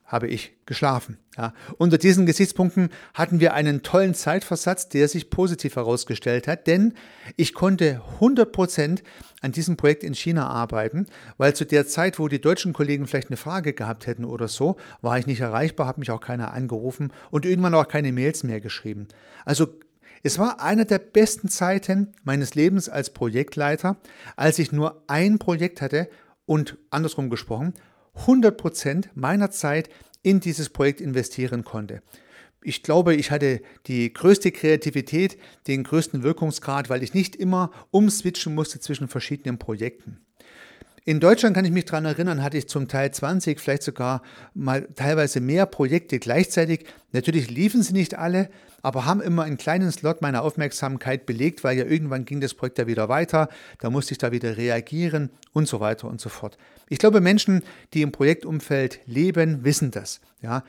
habe 0.08 0.26
ich 0.26 0.56
geschlafen. 0.66 1.18
Ja. 1.36 1.52
Unter 1.76 1.98
diesen 1.98 2.26
Gesichtspunkten 2.26 2.88
hatten 3.14 3.40
wir 3.40 3.54
einen 3.54 3.82
tollen 3.82 4.14
Zeitversatz, 4.14 4.88
der 4.88 5.06
sich 5.06 5.30
positiv 5.30 5.76
herausgestellt 5.76 6.48
hat, 6.48 6.66
denn 6.66 6.94
ich 7.36 7.54
konnte 7.54 8.02
100 8.14 8.50
Prozent 8.50 9.02
an 9.42 9.52
diesem 9.52 9.76
Projekt 9.76 10.02
in 10.02 10.14
China 10.14 10.48
arbeiten, 10.48 11.06
weil 11.36 11.54
zu 11.54 11.64
der 11.64 11.86
Zeit, 11.86 12.18
wo 12.18 12.26
die 12.26 12.40
deutschen 12.40 12.72
Kollegen 12.72 13.06
vielleicht 13.06 13.28
eine 13.28 13.36
Frage 13.36 13.74
gehabt 13.74 14.06
hätten 14.06 14.24
oder 14.24 14.48
so, 14.48 14.76
war 15.02 15.18
ich 15.18 15.26
nicht 15.26 15.40
erreichbar, 15.40 15.86
habe 15.86 16.00
mich 16.00 16.10
auch 16.10 16.20
keiner 16.20 16.52
angerufen 16.52 17.12
und 17.30 17.44
irgendwann 17.46 17.74
auch 17.74 17.86
keine 17.86 18.10
Mails 18.10 18.42
mehr 18.42 18.60
geschrieben. 18.60 19.06
Also 19.44 19.68
es 20.22 20.38
war 20.38 20.60
eine 20.60 20.86
der 20.86 20.98
besten 20.98 21.48
Zeiten 21.48 22.14
meines 22.24 22.54
Lebens 22.54 22.88
als 22.88 23.10
Projektleiter, 23.10 23.98
als 24.36 24.58
ich 24.58 24.72
nur 24.72 25.04
ein 25.06 25.38
Projekt 25.38 25.82
hatte 25.82 26.08
und 26.46 26.78
andersrum 26.90 27.30
gesprochen, 27.30 27.74
100 28.18 28.56
Prozent 28.56 29.10
meiner 29.14 29.50
Zeit 29.50 29.88
in 30.22 30.40
dieses 30.40 30.68
Projekt 30.68 31.00
investieren 31.00 31.64
konnte. 31.64 32.02
Ich 32.62 32.82
glaube, 32.82 33.14
ich 33.14 33.30
hatte 33.30 33.60
die 33.87 34.12
größte 34.12 34.50
Kreativität, 34.50 35.38
den 35.68 35.84
größten 35.84 36.22
Wirkungsgrad, 36.22 36.90
weil 36.90 37.02
ich 37.02 37.14
nicht 37.14 37.37
immer 37.37 37.70
umswitchen 37.90 38.54
musste 38.54 38.80
zwischen 38.80 39.08
verschiedenen 39.08 39.58
Projekten. 39.58 40.20
In 41.04 41.20
Deutschland 41.20 41.54
kann 41.54 41.64
ich 41.64 41.70
mich 41.70 41.87
daran 41.87 42.04
erinnern, 42.04 42.42
hatte 42.42 42.58
ich 42.58 42.68
zum 42.68 42.87
Teil 42.87 43.10
20, 43.10 43.60
vielleicht 43.60 43.82
sogar 43.82 44.22
mal 44.52 44.88
teilweise 44.94 45.40
mehr 45.40 45.64
Projekte 45.64 46.18
gleichzeitig. 46.18 46.84
Natürlich 47.12 47.48
liefen 47.48 47.82
sie 47.82 47.94
nicht 47.94 48.18
alle, 48.18 48.50
aber 48.82 49.04
haben 49.04 49.20
immer 49.20 49.42
einen 49.42 49.56
kleinen 49.56 49.90
Slot 49.90 50.23
meiner 50.23 50.42
Aufmerksamkeit 50.42 51.26
belegt, 51.26 51.64
weil 51.64 51.76
ja 51.76 51.85
irgendwann 51.85 52.25
ging 52.25 52.40
das 52.40 52.54
Projekt 52.54 52.78
ja 52.78 52.87
wieder 52.87 53.08
weiter, 53.08 53.49
da 53.80 53.90
musste 53.90 54.12
ich 54.12 54.18
da 54.18 54.32
wieder 54.32 54.56
reagieren 54.56 55.30
und 55.52 55.68
so 55.68 55.80
weiter 55.80 56.08
und 56.08 56.20
so 56.20 56.28
fort. 56.28 56.56
Ich 56.88 56.99
glaube, 56.99 57.20
Menschen, 57.20 57.62
die 57.94 58.02
im 58.02 58.12
Projektumfeld 58.12 59.00
leben, 59.06 59.64
wissen 59.64 59.90
das. 59.90 60.20
Ja, 60.40 60.64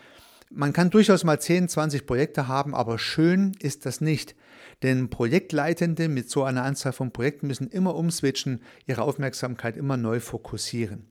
man 0.52 0.74
kann 0.74 0.90
durchaus 0.90 1.24
mal 1.24 1.40
10, 1.40 1.70
20 1.70 2.08
Projekte 2.08 2.48
haben, 2.48 2.74
aber 2.74 2.98
schön 2.98 3.54
ist 3.60 3.86
das 3.86 4.02
nicht. 4.02 4.36
Denn 4.82 5.10
Projektleitende 5.10 6.08
mit 6.08 6.30
so 6.30 6.44
einer 6.44 6.64
Anzahl 6.64 6.94
von 6.94 7.12
Projekten 7.12 7.48
müssen 7.48 7.68
immer 7.68 7.96
umswitchen, 7.96 8.62
ihre 8.88 9.04
Aufmerksamkeit 9.04 9.78
immer 9.78 9.98
neu 9.98 10.20
fokussieren. 10.20 11.06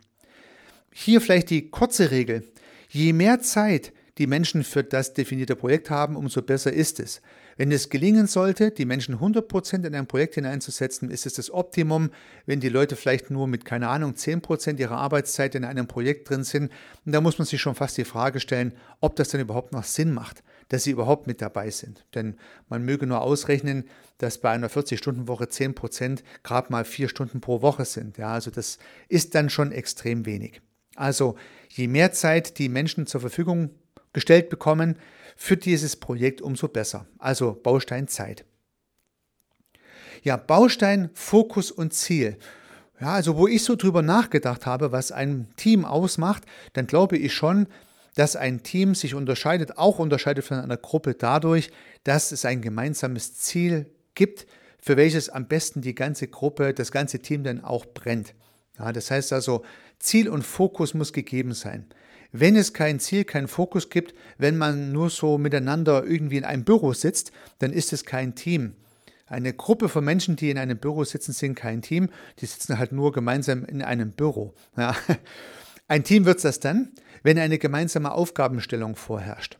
Hier 0.93 1.21
vielleicht 1.21 1.51
die 1.51 1.71
kurze 1.71 2.11
Regel. 2.11 2.45
Je 2.89 3.13
mehr 3.13 3.41
Zeit 3.41 3.93
die 4.19 4.27
Menschen 4.27 4.65
für 4.65 4.85
das 4.85 5.15
definierte 5.15 5.57
Projekt 5.57 5.91
haben, 5.91 6.17
umso 6.17 6.43
besser 6.43 6.73
ist 6.73 7.01
es. 7.01 7.23
Wenn 7.57 7.73
es 7.73 7.89
gelingen 7.89 8.27
sollte, 8.27 8.71
die 8.71 8.85
Menschen 8.85 9.17
100% 9.17 9.87
in 9.87 9.95
ein 9.95 10.07
Projekt 10.07 10.35
hineinzusetzen, 10.35 11.11
ist 11.11 11.27
es 11.27 11.35
das 11.35 11.51
Optimum. 11.51 12.11
Wenn 12.47 12.61
die 12.61 12.69
Leute 12.69 12.95
vielleicht 12.95 13.31
nur 13.31 13.47
mit, 13.47 13.65
keine 13.65 13.89
Ahnung, 13.89 14.13
10% 14.13 14.79
ihrer 14.79 14.97
Arbeitszeit 14.97 15.55
in 15.55 15.65
einem 15.65 15.87
Projekt 15.87 16.29
drin 16.31 16.45
sind, 16.45 16.71
da 17.05 17.21
muss 17.21 17.39
man 17.39 17.47
sich 17.47 17.61
schon 17.61 17.75
fast 17.75 17.97
die 17.97 18.05
Frage 18.05 18.41
stellen, 18.41 18.75
ob 19.01 19.17
das 19.17 19.29
denn 19.29 19.41
überhaupt 19.41 19.73
noch 19.73 19.85
Sinn 19.85 20.13
macht 20.13 20.43
dass 20.69 20.85
sie 20.85 20.91
überhaupt 20.91 21.27
mit 21.27 21.41
dabei 21.41 21.71
sind. 21.71 22.05
Denn 22.15 22.37
man 22.69 22.85
möge 22.85 23.07
nur 23.07 23.23
ausrechnen, 23.23 23.85
dass 24.19 24.39
bei 24.39 24.51
einer 24.51 24.71
40-Stunden-Woche 24.71 25.49
10 25.49 25.75
Prozent 25.75 26.23
gerade 26.43 26.71
mal 26.71 26.85
vier 26.85 27.09
Stunden 27.09 27.41
pro 27.41 27.63
Woche 27.63 27.85
sind. 27.85 28.19
Ja, 28.19 28.33
also 28.33 28.51
das 28.51 28.79
ist 29.09 29.35
dann 29.35 29.51
schon 29.51 29.73
extrem 29.73 30.27
wenig. 30.27 30.61
Also 30.95 31.37
je 31.69 31.89
mehr 31.89 32.13
Zeit 32.13 32.59
die 32.59 32.69
Menschen 32.69 33.07
zur 33.07 33.21
Verfügung 33.21 33.71
gestellt 34.19 34.49
bekommen 34.49 34.99
für 35.37 35.57
dieses 35.57 35.95
Projekt, 35.95 36.43
umso 36.43 36.67
besser. 36.67 37.07
Also 37.19 37.53
Baustein 37.63 38.09
Zeit. 38.09 38.45
Ja, 40.25 40.37
Baustein, 40.37 41.11
Fokus 41.15 41.71
und 41.71 41.95
Ziel. 41.95 42.37
Ja, 43.01 43.13
also 43.13 43.37
wo 43.37 43.47
ich 43.47 43.63
so 43.63 43.77
drüber 43.77 44.03
nachgedacht 44.03 44.67
habe, 44.67 44.91
was 44.91 45.13
ein 45.13 45.47
Team 45.55 45.85
ausmacht, 45.85 46.43
dann 46.73 46.89
glaube 46.89 47.17
ich 47.17 47.33
schon, 47.33 47.69
dass 48.17 48.35
ein 48.35 48.65
Team 48.65 48.97
sich 48.97 49.15
unterscheidet, 49.15 49.79
auch 49.79 50.01
unterscheidet 50.01 50.45
von 50.45 50.59
einer 50.59 50.77
Gruppe 50.77 51.15
dadurch, 51.15 51.71
dass 52.03 52.33
es 52.33 52.45
ein 52.45 52.61
gemeinsames 52.61 53.37
Ziel 53.37 53.87
gibt, 54.17 54.49
für 54.81 54.97
welches 54.97 55.29
am 55.29 55.47
besten 55.47 55.81
die 55.81 55.95
ganze 55.95 56.27
Gruppe, 56.27 56.75
das 56.75 56.91
ganze 56.91 57.21
Team 57.21 57.45
dann 57.45 57.63
auch 57.63 57.87
brennt. 57.87 58.35
Ja, 58.81 58.91
das 58.91 59.13
heißt 59.13 59.33
also, 59.33 59.65
Ziel 60.01 60.29
und 60.29 60.43
Fokus 60.43 60.95
muss 60.95 61.13
gegeben 61.13 61.55
sein. 61.55 61.87
Wenn 62.33 62.57
es 62.57 62.73
kein 62.73 63.01
Ziel, 63.01 63.25
keinen 63.25 63.49
Fokus 63.49 63.89
gibt, 63.89 64.15
wenn 64.37 64.59
man 64.59 64.93
nur 64.93 65.11
so 65.11 65.39
miteinander 65.39 66.05
irgendwie 66.05 66.37
in 66.37 66.45
einem 66.45 66.65
Büro 66.65 66.93
sitzt, 66.93 67.33
dann 67.59 67.73
ist 67.73 67.93
es 67.93 68.05
kein 68.05 68.35
Team. 68.35 68.75
Eine 69.27 69.53
Gruppe 69.53 69.89
von 69.89 70.05
Menschen, 70.05 70.37
die 70.37 70.51
in 70.51 70.59
einem 70.59 70.79
Büro 70.79 71.05
sitzen, 71.05 71.33
sind 71.33 71.55
kein 71.55 71.83
Team. 71.83 72.09
Die 72.39 72.47
sitzen 72.47 72.79
halt 72.79 72.93
nur 72.93 73.13
gemeinsam 73.13 73.65
in 73.65 73.83
einem 73.83 74.13
Büro. 74.13 74.55
Ja. 74.77 74.97
Ein 75.89 76.05
Team 76.05 76.27
wird 76.27 76.37
es 76.37 76.43
das 76.43 76.61
dann, 76.61 76.93
wenn 77.23 77.39
eine 77.39 77.59
gemeinsame 77.59 78.13
Aufgabenstellung 78.13 78.95
vorherrscht. 78.95 79.59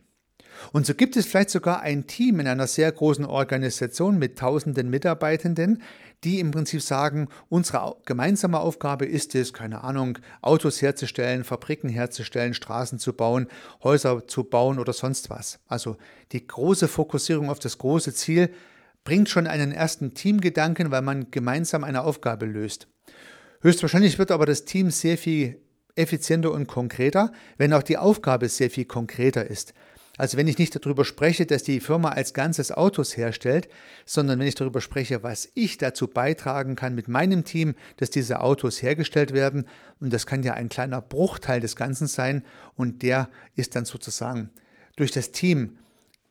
Und 0.73 0.87
so 0.87 0.95
gibt 0.95 1.17
es 1.17 1.27
vielleicht 1.27 1.51
sogar 1.51 1.81
ein 1.81 2.07
Team 2.07 2.41
in 2.41 2.47
einer 2.47 2.67
sehr 2.67 2.91
großen 2.91 3.25
Organisation 3.25 4.19
mit 4.19 4.39
tausenden 4.39 4.91
Mitarbeitenden, 4.91 5.83
die 6.25 6.41
im 6.41 6.51
Prinzip 6.51 6.83
sagen, 6.83 7.29
unsere 7.49 7.97
gemeinsame 8.05 8.59
Aufgabe 8.59 9.07
ist 9.07 9.35
es, 9.35 9.53
keine 9.53 9.85
Ahnung, 9.85 10.19
Autos 10.43 10.83
herzustellen, 10.83 11.45
Fabriken 11.45 11.89
herzustellen, 11.89 12.55
Straßen 12.55 12.99
zu 12.99 13.13
bauen, 13.13 13.47
Häuser 13.83 14.27
zu 14.27 14.45
bauen 14.45 14.79
oder 14.79 14.93
sonst 14.93 15.31
was. 15.31 15.61
Also 15.67 15.97
die 16.33 16.47
große 16.47 16.89
Fokussierung 16.89 17.51
auf 17.51 17.61
das 17.61 17.79
große 17.79 18.13
Ziel 18.15 18.51
bringt 19.05 19.29
schon 19.29 19.47
einen 19.47 19.73
ersten 19.73 20.15
Teamgedanken, 20.15 20.91
weil 20.91 21.03
man 21.03 21.31
gemeinsam 21.31 21.85
eine 21.85 22.03
Aufgabe 22.03 22.47
löst. 22.47 22.89
Höchstwahrscheinlich 23.61 24.19
wird 24.19 24.31
aber 24.31 24.47
das 24.47 24.65
Team 24.65 24.91
sehr 24.91 25.19
viel 25.19 25.61
effizienter 25.95 26.53
und 26.53 26.67
konkreter, 26.69 27.33
wenn 27.57 27.73
auch 27.73 27.83
die 27.83 27.99
Aufgabe 27.99 28.49
sehr 28.49 28.71
viel 28.71 28.85
konkreter 28.85 29.49
ist. 29.49 29.75
Also 30.19 30.37
wenn 30.37 30.49
ich 30.49 30.59
nicht 30.59 30.75
darüber 30.75 31.05
spreche, 31.05 31.47
dass 31.47 31.63
die 31.63 31.81
Firma 31.81 32.11
als 32.11 32.35
Ganzes 32.35 32.73
Autos 32.73 33.17
herstellt, 33.17 33.69
sondern 34.05 34.41
wenn 34.41 34.49
ich 34.49 34.57
darüber 34.57 34.81
spreche, 34.81 35.23
was 35.23 35.49
ich 35.55 35.79
dazu 35.79 36.09
beitragen 36.09 36.75
kann 36.75 36.97
mit 36.97 37.07
meinem 37.09 37.45
Team, 37.45 37.77
dass 37.97 38.11
diese 38.11 38.41
Autos 38.41 38.83
hergestellt 38.83 39.33
werden, 39.33 39.67
und 40.01 40.13
das 40.13 40.27
kann 40.27 40.43
ja 40.43 40.55
ein 40.55 40.69
kleiner 40.69 41.01
Bruchteil 41.01 41.61
des 41.61 41.77
Ganzen 41.77 42.09
sein, 42.09 42.45
und 42.75 43.03
der 43.03 43.31
ist 43.55 43.77
dann 43.77 43.85
sozusagen 43.85 44.51
durch 44.97 45.13
das 45.13 45.31
Team 45.31 45.79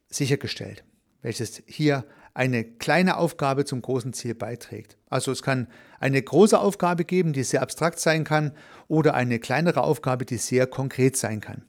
sichergestellt, 0.10 0.84
welches 1.22 1.64
hier 1.66 2.04
eine 2.34 2.66
kleine 2.66 3.18
Aufgabe 3.18 3.64
zum 3.64 3.82
großen 3.82 4.12
Ziel 4.12 4.36
beiträgt. 4.36 4.98
Also 5.10 5.32
es 5.32 5.42
kann 5.42 5.68
eine 6.00 6.22
große 6.22 6.60
Aufgabe 6.60 7.06
geben, 7.06 7.32
die 7.32 7.44
sehr 7.44 7.62
abstrakt 7.62 8.00
sein 8.00 8.26
kann, 8.26 8.52
oder 8.90 9.14
eine 9.14 9.40
kleinere 9.40 9.82
Aufgabe, 9.82 10.26
die 10.26 10.38
sehr 10.38 10.68
konkret 10.68 11.16
sein 11.16 11.40
kann. 11.40 11.64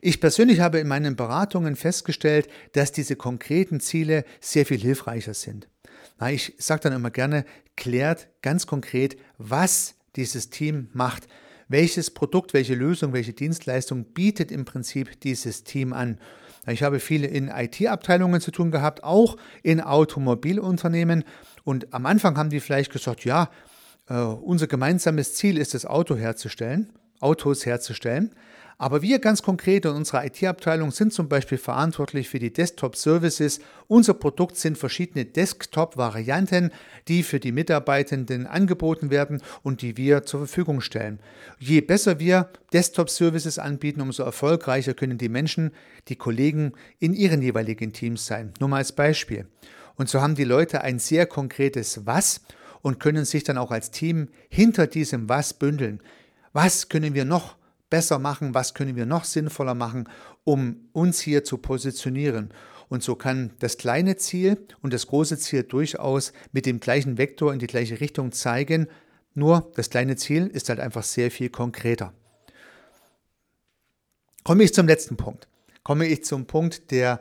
Ich 0.00 0.20
persönlich 0.20 0.60
habe 0.60 0.78
in 0.78 0.88
meinen 0.88 1.16
Beratungen 1.16 1.76
festgestellt, 1.76 2.48
dass 2.72 2.92
diese 2.92 3.16
konkreten 3.16 3.80
Ziele 3.80 4.24
sehr 4.40 4.66
viel 4.66 4.80
hilfreicher 4.80 5.34
sind. 5.34 5.68
ich 6.28 6.54
sage 6.58 6.82
dann 6.82 6.92
immer 6.92 7.10
gerne, 7.10 7.44
klärt 7.76 8.28
ganz 8.42 8.66
konkret, 8.66 9.16
was 9.38 9.94
dieses 10.16 10.50
Team 10.50 10.88
macht. 10.92 11.26
Welches 11.68 12.10
Produkt, 12.10 12.52
welche 12.52 12.74
Lösung, 12.74 13.12
welche 13.12 13.32
Dienstleistung 13.32 14.04
bietet 14.04 14.50
im 14.50 14.64
Prinzip 14.64 15.20
dieses 15.20 15.64
Team 15.64 15.92
an? 15.92 16.18
Ich 16.66 16.82
habe 16.82 17.00
viele 17.00 17.26
in 17.26 17.48
IT-Abteilungen 17.48 18.40
zu 18.40 18.50
tun 18.50 18.70
gehabt, 18.70 19.02
auch 19.02 19.36
in 19.62 19.80
Automobilunternehmen. 19.80 21.24
Und 21.64 21.92
am 21.92 22.06
Anfang 22.06 22.36
haben 22.36 22.50
die 22.50 22.60
vielleicht 22.60 22.92
gesagt, 22.92 23.24
ja, 23.24 23.50
äh, 24.08 24.14
unser 24.14 24.66
gemeinsames 24.66 25.34
Ziel 25.34 25.58
ist 25.58 25.74
das 25.74 25.86
Auto 25.86 26.16
herzustellen, 26.16 26.92
Autos 27.20 27.66
herzustellen. 27.66 28.34
Aber 28.78 29.02
wir 29.02 29.18
ganz 29.18 29.42
konkret 29.42 29.84
in 29.84 29.92
unserer 29.92 30.24
IT-Abteilung 30.24 30.90
sind 30.90 31.12
zum 31.12 31.28
Beispiel 31.28 31.58
verantwortlich 31.58 32.28
für 32.28 32.38
die 32.38 32.52
Desktop-Services. 32.52 33.60
Unser 33.86 34.14
Produkt 34.14 34.56
sind 34.56 34.78
verschiedene 34.78 35.24
Desktop-Varianten, 35.24 36.70
die 37.08 37.22
für 37.22 37.38
die 37.38 37.52
Mitarbeitenden 37.52 38.46
angeboten 38.46 39.10
werden 39.10 39.42
und 39.62 39.82
die 39.82 39.96
wir 39.96 40.24
zur 40.24 40.40
Verfügung 40.40 40.80
stellen. 40.80 41.20
Je 41.58 41.80
besser 41.80 42.18
wir 42.18 42.50
Desktop-Services 42.72 43.58
anbieten, 43.58 44.00
umso 44.00 44.22
erfolgreicher 44.22 44.94
können 44.94 45.18
die 45.18 45.28
Menschen, 45.28 45.72
die 46.08 46.16
Kollegen 46.16 46.72
in 46.98 47.14
ihren 47.14 47.42
jeweiligen 47.42 47.92
Teams 47.92 48.26
sein. 48.26 48.52
Nur 48.58 48.68
mal 48.68 48.78
als 48.78 48.92
Beispiel. 48.92 49.46
Und 49.96 50.08
so 50.08 50.20
haben 50.20 50.34
die 50.34 50.44
Leute 50.44 50.80
ein 50.80 50.98
sehr 50.98 51.26
konkretes 51.26 52.06
Was 52.06 52.40
und 52.80 52.98
können 52.98 53.24
sich 53.24 53.44
dann 53.44 53.58
auch 53.58 53.70
als 53.70 53.90
Team 53.90 54.28
hinter 54.48 54.86
diesem 54.86 55.28
Was 55.28 55.54
bündeln. 55.54 56.00
Was 56.52 56.88
können 56.88 57.14
wir 57.14 57.24
noch 57.24 57.56
besser 57.92 58.18
machen, 58.18 58.54
was 58.54 58.72
können 58.72 58.96
wir 58.96 59.04
noch 59.04 59.24
sinnvoller 59.24 59.74
machen, 59.74 60.08
um 60.44 60.88
uns 60.92 61.20
hier 61.20 61.44
zu 61.44 61.58
positionieren. 61.58 62.48
Und 62.88 63.02
so 63.02 63.16
kann 63.16 63.50
das 63.58 63.76
kleine 63.76 64.16
Ziel 64.16 64.66
und 64.80 64.94
das 64.94 65.06
große 65.06 65.36
Ziel 65.36 65.62
durchaus 65.62 66.32
mit 66.52 66.64
dem 66.64 66.80
gleichen 66.80 67.18
Vektor 67.18 67.52
in 67.52 67.58
die 67.58 67.66
gleiche 67.66 68.00
Richtung 68.00 68.32
zeigen. 68.32 68.86
Nur 69.34 69.70
das 69.76 69.90
kleine 69.90 70.16
Ziel 70.16 70.46
ist 70.46 70.70
halt 70.70 70.80
einfach 70.80 71.02
sehr 71.02 71.30
viel 71.30 71.50
konkreter. 71.50 72.14
Komme 74.42 74.64
ich 74.64 74.72
zum 74.72 74.86
letzten 74.86 75.18
Punkt. 75.18 75.46
Komme 75.82 76.06
ich 76.06 76.24
zum 76.24 76.46
Punkt 76.46 76.90
der 76.92 77.20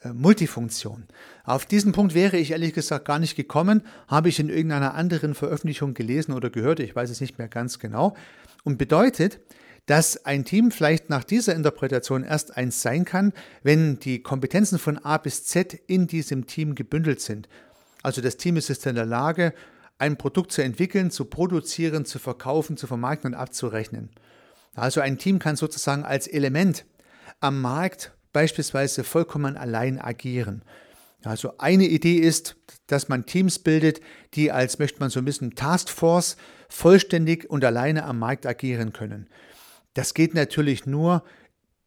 äh, 0.00 0.14
Multifunktion. 0.14 1.04
Auf 1.44 1.66
diesen 1.66 1.92
Punkt 1.92 2.14
wäre 2.14 2.38
ich 2.38 2.52
ehrlich 2.52 2.72
gesagt 2.72 3.04
gar 3.04 3.18
nicht 3.18 3.36
gekommen, 3.36 3.82
habe 4.08 4.30
ich 4.30 4.40
in 4.40 4.48
irgendeiner 4.48 4.94
anderen 4.94 5.34
Veröffentlichung 5.34 5.92
gelesen 5.92 6.32
oder 6.32 6.48
gehört, 6.48 6.80
ich 6.80 6.96
weiß 6.96 7.10
es 7.10 7.20
nicht 7.20 7.36
mehr 7.36 7.48
ganz 7.48 7.78
genau. 7.78 8.16
Und 8.64 8.78
bedeutet, 8.78 9.40
dass 9.86 10.24
ein 10.24 10.44
Team 10.44 10.70
vielleicht 10.70 11.10
nach 11.10 11.24
dieser 11.24 11.54
Interpretation 11.54 12.24
erst 12.24 12.56
eins 12.56 12.82
sein 12.82 13.04
kann, 13.04 13.32
wenn 13.62 13.98
die 13.98 14.22
Kompetenzen 14.22 14.78
von 14.78 14.98
A 14.98 15.18
bis 15.18 15.44
Z 15.44 15.74
in 15.86 16.06
diesem 16.06 16.46
Team 16.46 16.74
gebündelt 16.74 17.20
sind. 17.20 17.48
Also 18.02 18.20
das 18.20 18.36
Team 18.36 18.56
ist 18.56 18.68
jetzt 18.68 18.86
in 18.86 18.96
der 18.96 19.06
Lage, 19.06 19.54
ein 19.98 20.16
Produkt 20.16 20.52
zu 20.52 20.62
entwickeln, 20.62 21.10
zu 21.10 21.24
produzieren, 21.24 22.04
zu 22.04 22.18
verkaufen, 22.18 22.76
zu 22.76 22.86
vermarkten 22.86 23.32
und 23.32 23.40
abzurechnen. 23.40 24.10
Also 24.74 25.00
ein 25.00 25.18
Team 25.18 25.38
kann 25.38 25.56
sozusagen 25.56 26.04
als 26.04 26.26
Element 26.26 26.84
am 27.40 27.60
Markt 27.60 28.12
beispielsweise 28.32 29.04
vollkommen 29.04 29.56
allein 29.56 29.98
agieren. 29.98 30.62
Also 31.24 31.54
eine 31.58 31.86
Idee 31.86 32.18
ist, 32.18 32.56
dass 32.86 33.08
man 33.08 33.26
Teams 33.26 33.58
bildet, 33.58 34.00
die 34.34 34.52
als 34.52 34.78
möchte 34.78 35.00
man 35.00 35.10
so 35.10 35.18
ein 35.20 35.24
bisschen 35.24 35.54
Taskforce 35.54 36.36
vollständig 36.68 37.48
und 37.48 37.64
alleine 37.64 38.04
am 38.04 38.18
Markt 38.18 38.46
agieren 38.46 38.92
können. 38.92 39.28
Das 39.96 40.12
geht 40.12 40.34
natürlich 40.34 40.84
nur 40.84 41.22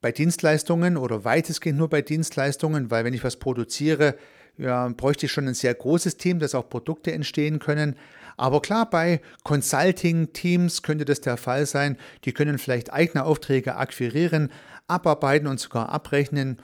bei 0.01 0.11
Dienstleistungen 0.11 0.97
oder 0.97 1.25
weitestgehend 1.25 1.77
nur 1.77 1.89
bei 1.89 2.01
Dienstleistungen, 2.01 2.89
weil 2.89 3.05
wenn 3.05 3.13
ich 3.13 3.23
was 3.23 3.37
produziere, 3.37 4.15
ja, 4.57 4.87
bräuchte 4.89 5.27
ich 5.27 5.31
schon 5.31 5.47
ein 5.47 5.53
sehr 5.53 5.75
großes 5.75 6.17
Team, 6.17 6.39
dass 6.39 6.55
auch 6.55 6.67
Produkte 6.69 7.11
entstehen 7.11 7.59
können. 7.59 7.95
Aber 8.35 8.63
klar, 8.63 8.89
bei 8.89 9.21
Consulting-Teams 9.43 10.81
könnte 10.81 11.05
das 11.05 11.21
der 11.21 11.37
Fall 11.37 11.67
sein. 11.67 11.97
Die 12.25 12.31
können 12.31 12.57
vielleicht 12.57 12.91
eigene 12.91 13.25
Aufträge 13.25 13.75
akquirieren, 13.75 14.51
abarbeiten 14.87 15.47
und 15.47 15.59
sogar 15.59 15.89
abrechnen 15.89 16.57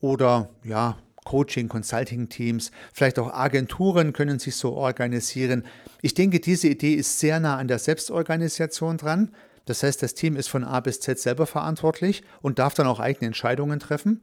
oder 0.00 0.50
ja, 0.62 0.98
Coaching, 1.24 1.68
Consulting-Teams, 1.68 2.70
vielleicht 2.92 3.18
auch 3.18 3.32
Agenturen 3.32 4.12
können 4.12 4.38
sich 4.38 4.54
so 4.54 4.74
organisieren. 4.74 5.64
Ich 6.00 6.14
denke, 6.14 6.38
diese 6.38 6.68
Idee 6.68 6.94
ist 6.94 7.18
sehr 7.18 7.40
nah 7.40 7.56
an 7.56 7.66
der 7.66 7.80
Selbstorganisation 7.80 8.98
dran. 8.98 9.32
Das 9.66 9.82
heißt, 9.82 10.02
das 10.02 10.14
Team 10.14 10.36
ist 10.36 10.48
von 10.48 10.64
A 10.64 10.80
bis 10.80 11.00
Z 11.00 11.18
selber 11.18 11.46
verantwortlich 11.46 12.22
und 12.40 12.58
darf 12.58 12.74
dann 12.74 12.86
auch 12.86 13.00
eigene 13.00 13.26
Entscheidungen 13.26 13.80
treffen. 13.80 14.22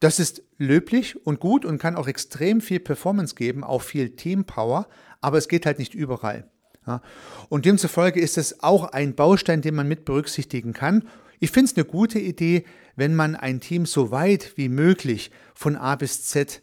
Das 0.00 0.18
ist 0.18 0.42
löblich 0.58 1.26
und 1.26 1.40
gut 1.40 1.64
und 1.64 1.78
kann 1.78 1.96
auch 1.96 2.06
extrem 2.06 2.60
viel 2.60 2.80
Performance 2.80 3.34
geben, 3.34 3.64
auch 3.64 3.82
viel 3.82 4.10
Teampower, 4.10 4.88
aber 5.20 5.38
es 5.38 5.48
geht 5.48 5.64
halt 5.64 5.78
nicht 5.78 5.94
überall. 5.94 6.50
Ja. 6.86 7.00
Und 7.48 7.64
demzufolge 7.64 8.20
ist 8.20 8.36
es 8.36 8.62
auch 8.62 8.84
ein 8.84 9.14
Baustein, 9.14 9.62
den 9.62 9.74
man 9.74 9.88
mit 9.88 10.04
berücksichtigen 10.04 10.72
kann. 10.72 11.08
Ich 11.40 11.50
finde 11.50 11.70
es 11.70 11.76
eine 11.76 11.84
gute 11.84 12.18
Idee, 12.18 12.64
wenn 12.94 13.14
man 13.14 13.36
ein 13.36 13.60
Team 13.60 13.86
so 13.86 14.10
weit 14.10 14.52
wie 14.56 14.68
möglich 14.68 15.30
von 15.54 15.76
A 15.76 15.96
bis 15.96 16.26
Z 16.26 16.62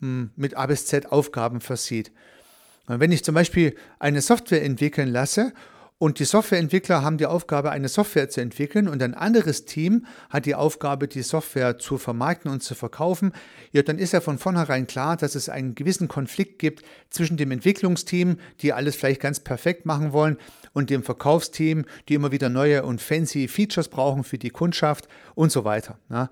hm, 0.00 0.30
mit 0.36 0.56
A 0.56 0.66
bis 0.66 0.86
Z 0.86 1.12
Aufgaben 1.12 1.60
versieht. 1.60 2.12
Wenn 2.86 3.12
ich 3.12 3.24
zum 3.24 3.34
Beispiel 3.34 3.76
eine 3.98 4.20
Software 4.20 4.62
entwickeln 4.62 5.08
lasse 5.08 5.54
und 6.04 6.18
die 6.18 6.26
Softwareentwickler 6.26 7.00
haben 7.00 7.16
die 7.16 7.24
Aufgabe, 7.24 7.70
eine 7.70 7.88
Software 7.88 8.28
zu 8.28 8.42
entwickeln 8.42 8.88
und 8.88 9.02
ein 9.02 9.14
anderes 9.14 9.64
Team 9.64 10.04
hat 10.28 10.44
die 10.44 10.54
Aufgabe, 10.54 11.08
die 11.08 11.22
Software 11.22 11.78
zu 11.78 11.96
vermarkten 11.96 12.50
und 12.50 12.62
zu 12.62 12.74
verkaufen. 12.74 13.32
Ja, 13.72 13.80
dann 13.80 13.98
ist 13.98 14.12
ja 14.12 14.20
von 14.20 14.36
vornherein 14.36 14.86
klar, 14.86 15.16
dass 15.16 15.34
es 15.34 15.48
einen 15.48 15.74
gewissen 15.74 16.06
Konflikt 16.06 16.58
gibt 16.58 16.84
zwischen 17.08 17.38
dem 17.38 17.50
Entwicklungsteam, 17.52 18.36
die 18.60 18.74
alles 18.74 18.96
vielleicht 18.96 19.22
ganz 19.22 19.40
perfekt 19.40 19.86
machen 19.86 20.12
wollen, 20.12 20.36
und 20.74 20.90
dem 20.90 21.02
Verkaufsteam, 21.02 21.86
die 22.10 22.14
immer 22.14 22.32
wieder 22.32 22.50
neue 22.50 22.84
und 22.84 23.00
fancy 23.00 23.48
Features 23.48 23.88
brauchen 23.88 24.24
für 24.24 24.36
die 24.36 24.50
Kundschaft 24.50 25.08
und 25.34 25.52
so 25.52 25.64
weiter. 25.64 25.98
Ja. 26.10 26.28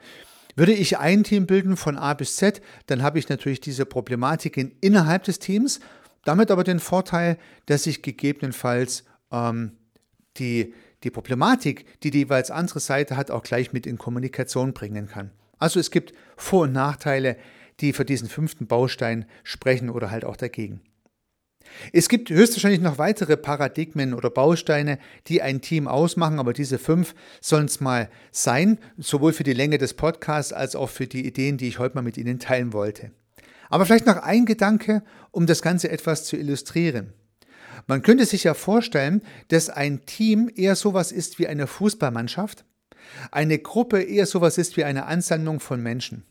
Würde 0.55 0.75
ich 0.75 0.99
ein 0.99 1.25
Team 1.25 1.47
bilden 1.47 1.79
von 1.79 1.97
A 1.97 2.13
bis 2.13 2.37
Z, 2.37 2.61
dann 2.89 3.03
habe 3.03 3.19
ich 3.19 3.31
natürlich 3.31 3.63
diese 3.63 3.87
Problematiken 3.87 4.73
innerhalb 4.83 5.23
des 5.23 5.39
Teams, 5.39 5.81
damit 6.25 6.51
aber 6.51 6.63
den 6.63 6.79
Vorteil, 6.79 7.39
dass 7.65 7.87
ich 7.87 8.03
gegebenenfalls 8.03 9.05
ähm, 9.33 9.73
die, 10.37 10.75
die 11.03 11.11
Problematik, 11.11 12.01
die 12.03 12.11
die 12.11 12.19
jeweils 12.19 12.51
andere 12.51 12.81
Seite 12.81 13.17
hat, 13.17 13.31
auch 13.31 13.43
gleich 13.43 13.73
mit 13.73 13.87
in 13.87 13.99
Kommunikation 13.99 14.73
bringen 14.73 15.09
kann. 15.09 15.31
Also 15.59 15.81
es 15.81 15.91
gibt 15.91 16.13
Vor- 16.37 16.65
und 16.65 16.73
Nachteile, 16.73 17.37
die 17.81 17.93
für 17.93 18.05
diesen 18.05 18.29
fünften 18.29 18.67
Baustein 18.67 19.27
sprechen 19.43 19.91
oder 19.91 20.11
halt 20.11 20.25
auch 20.25 20.37
dagegen. 20.37 20.83
Es 21.93 22.09
gibt 22.09 22.31
höchstwahrscheinlich 22.31 22.81
noch 22.81 22.99
weitere 22.99 23.37
Paradigmen 23.37 24.15
oder 24.15 24.31
Bausteine, 24.31 24.99
die 25.27 25.43
ein 25.43 25.61
Team 25.61 25.89
ausmachen, 25.89 26.39
aber 26.39 26.53
diese 26.53 26.79
fünf 26.79 27.15
sollen 27.41 27.67
es 27.67 27.81
mal 27.81 28.11
sein, 28.31 28.79
sowohl 28.99 29.33
für 29.33 29.45
die 29.45 29.53
Länge 29.53 29.79
des 29.79 29.95
Podcasts 29.95 30.53
als 30.53 30.77
auch 30.77 30.91
für 30.91 31.07
die 31.07 31.27
Ideen, 31.27 31.59
die 31.59 31.69
ich 31.69 31.79
heute 31.79 31.95
mal 31.95 32.03
mit 32.03 32.19
Ihnen 32.19 32.39
teilen 32.39 32.73
wollte. 32.73 33.13
Aber 33.69 33.87
vielleicht 33.87 34.07
noch 34.07 34.17
ein 34.19 34.45
Gedanke, 34.45 35.03
um 35.31 35.47
das 35.47 35.63
Ganze 35.63 35.91
etwas 35.91 36.25
zu 36.25 36.37
illustrieren. 36.37 37.15
Man 37.87 38.03
könnte 38.03 38.27
sich 38.27 38.45
ja 38.45 38.55
vorstellen, 38.55 39.23
dass 39.49 39.69
ein 39.69 40.05
Team 40.07 40.51
eher 40.55 40.77
sowas 40.77 41.13
ist 41.13 41.39
wie 41.39 41.49
eine 41.49 41.67
Fußballmannschaft, 41.67 42.65
eine 43.31 43.59
Gruppe 43.59 44.03
eher 44.03 44.27
sowas 44.27 44.59
ist 44.59 44.77
wie 44.77 44.85
eine 44.85 45.07
Ansammlung 45.07 45.61
von 45.61 45.83
Menschen. 45.83 46.25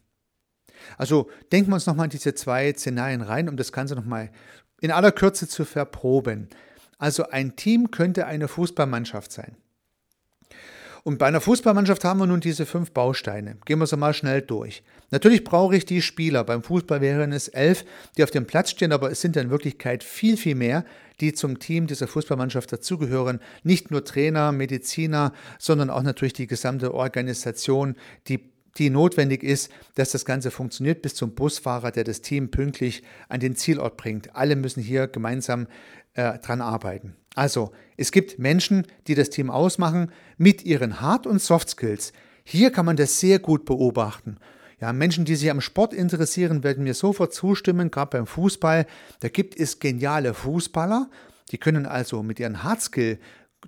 Also 0.97 1.29
denken 1.51 1.71
wir 1.71 1.75
uns 1.75 1.85
nochmal 1.85 2.07
diese 2.07 2.33
zwei 2.33 2.73
Szenarien 2.73 3.21
rein, 3.21 3.49
um 3.49 3.57
das 3.57 3.71
Ganze 3.71 3.95
nochmal 3.95 4.31
in 4.79 4.91
aller 4.91 5.11
Kürze 5.11 5.47
zu 5.47 5.65
verproben. 5.65 6.49
Also 6.97 7.29
ein 7.29 7.55
Team 7.55 7.91
könnte 7.91 8.25
eine 8.25 8.47
Fußballmannschaft 8.47 9.31
sein. 9.31 9.57
Und 11.03 11.17
bei 11.17 11.25
einer 11.25 11.41
Fußballmannschaft 11.41 12.03
haben 12.03 12.19
wir 12.19 12.27
nun 12.27 12.41
diese 12.41 12.65
fünf 12.65 12.91
Bausteine. 12.91 13.57
Gehen 13.65 13.79
wir 13.79 13.87
sie 13.87 13.97
mal 13.97 14.13
schnell 14.13 14.41
durch. 14.41 14.83
Natürlich 15.09 15.43
brauche 15.43 15.75
ich 15.75 15.85
die 15.85 16.01
Spieler. 16.01 16.43
Beim 16.43 16.63
Fußball 16.63 17.01
wären 17.01 17.31
es 17.31 17.47
elf, 17.47 17.85
die 18.17 18.23
auf 18.23 18.31
dem 18.31 18.45
Platz 18.45 18.71
stehen, 18.71 18.91
aber 18.91 19.11
es 19.11 19.21
sind 19.21 19.35
in 19.35 19.49
Wirklichkeit 19.49 20.03
viel, 20.03 20.37
viel 20.37 20.55
mehr, 20.55 20.85
die 21.19 21.33
zum 21.33 21.59
Team 21.59 21.87
dieser 21.87 22.07
Fußballmannschaft 22.07 22.71
dazugehören. 22.71 23.39
Nicht 23.63 23.91
nur 23.91 24.05
Trainer, 24.05 24.51
Mediziner, 24.51 25.33
sondern 25.59 25.89
auch 25.89 26.03
natürlich 26.03 26.33
die 26.33 26.47
gesamte 26.47 26.93
Organisation, 26.93 27.95
die 28.27 28.50
die 28.77 28.89
notwendig 28.89 29.43
ist, 29.43 29.69
dass 29.95 30.11
das 30.11 30.25
Ganze 30.25 30.51
funktioniert, 30.51 31.01
bis 31.01 31.15
zum 31.15 31.35
Busfahrer, 31.35 31.91
der 31.91 32.03
das 32.03 32.21
Team 32.21 32.51
pünktlich 32.51 33.03
an 33.29 33.39
den 33.39 33.55
Zielort 33.55 33.97
bringt. 33.97 34.35
Alle 34.35 34.55
müssen 34.55 34.81
hier 34.81 35.07
gemeinsam 35.07 35.67
äh, 36.13 36.39
dran 36.39 36.61
arbeiten. 36.61 37.15
Also, 37.35 37.71
es 37.97 38.11
gibt 38.11 38.39
Menschen, 38.39 38.85
die 39.07 39.15
das 39.15 39.29
Team 39.29 39.49
ausmachen 39.49 40.11
mit 40.37 40.65
ihren 40.65 41.01
Hard- 41.01 41.27
und 41.27 41.41
Soft 41.41 41.69
Skills. 41.69 42.13
Hier 42.43 42.71
kann 42.71 42.85
man 42.85 42.97
das 42.97 43.19
sehr 43.19 43.39
gut 43.39 43.65
beobachten. 43.65 44.37
Ja, 44.81 44.91
Menschen, 44.93 45.25
die 45.25 45.35
sich 45.35 45.51
am 45.51 45.61
Sport 45.61 45.93
interessieren, 45.93 46.63
werden 46.63 46.83
mir 46.83 46.95
sofort 46.95 47.33
zustimmen, 47.33 47.91
gerade 47.91 48.17
beim 48.17 48.25
Fußball. 48.25 48.87
Da 49.19 49.29
gibt 49.29 49.57
es 49.59 49.79
geniale 49.79 50.33
Fußballer, 50.33 51.09
die 51.51 51.59
können 51.59 51.85
also 51.85 52.23
mit 52.23 52.39
ihren 52.39 52.63
Hardskill 52.63 53.19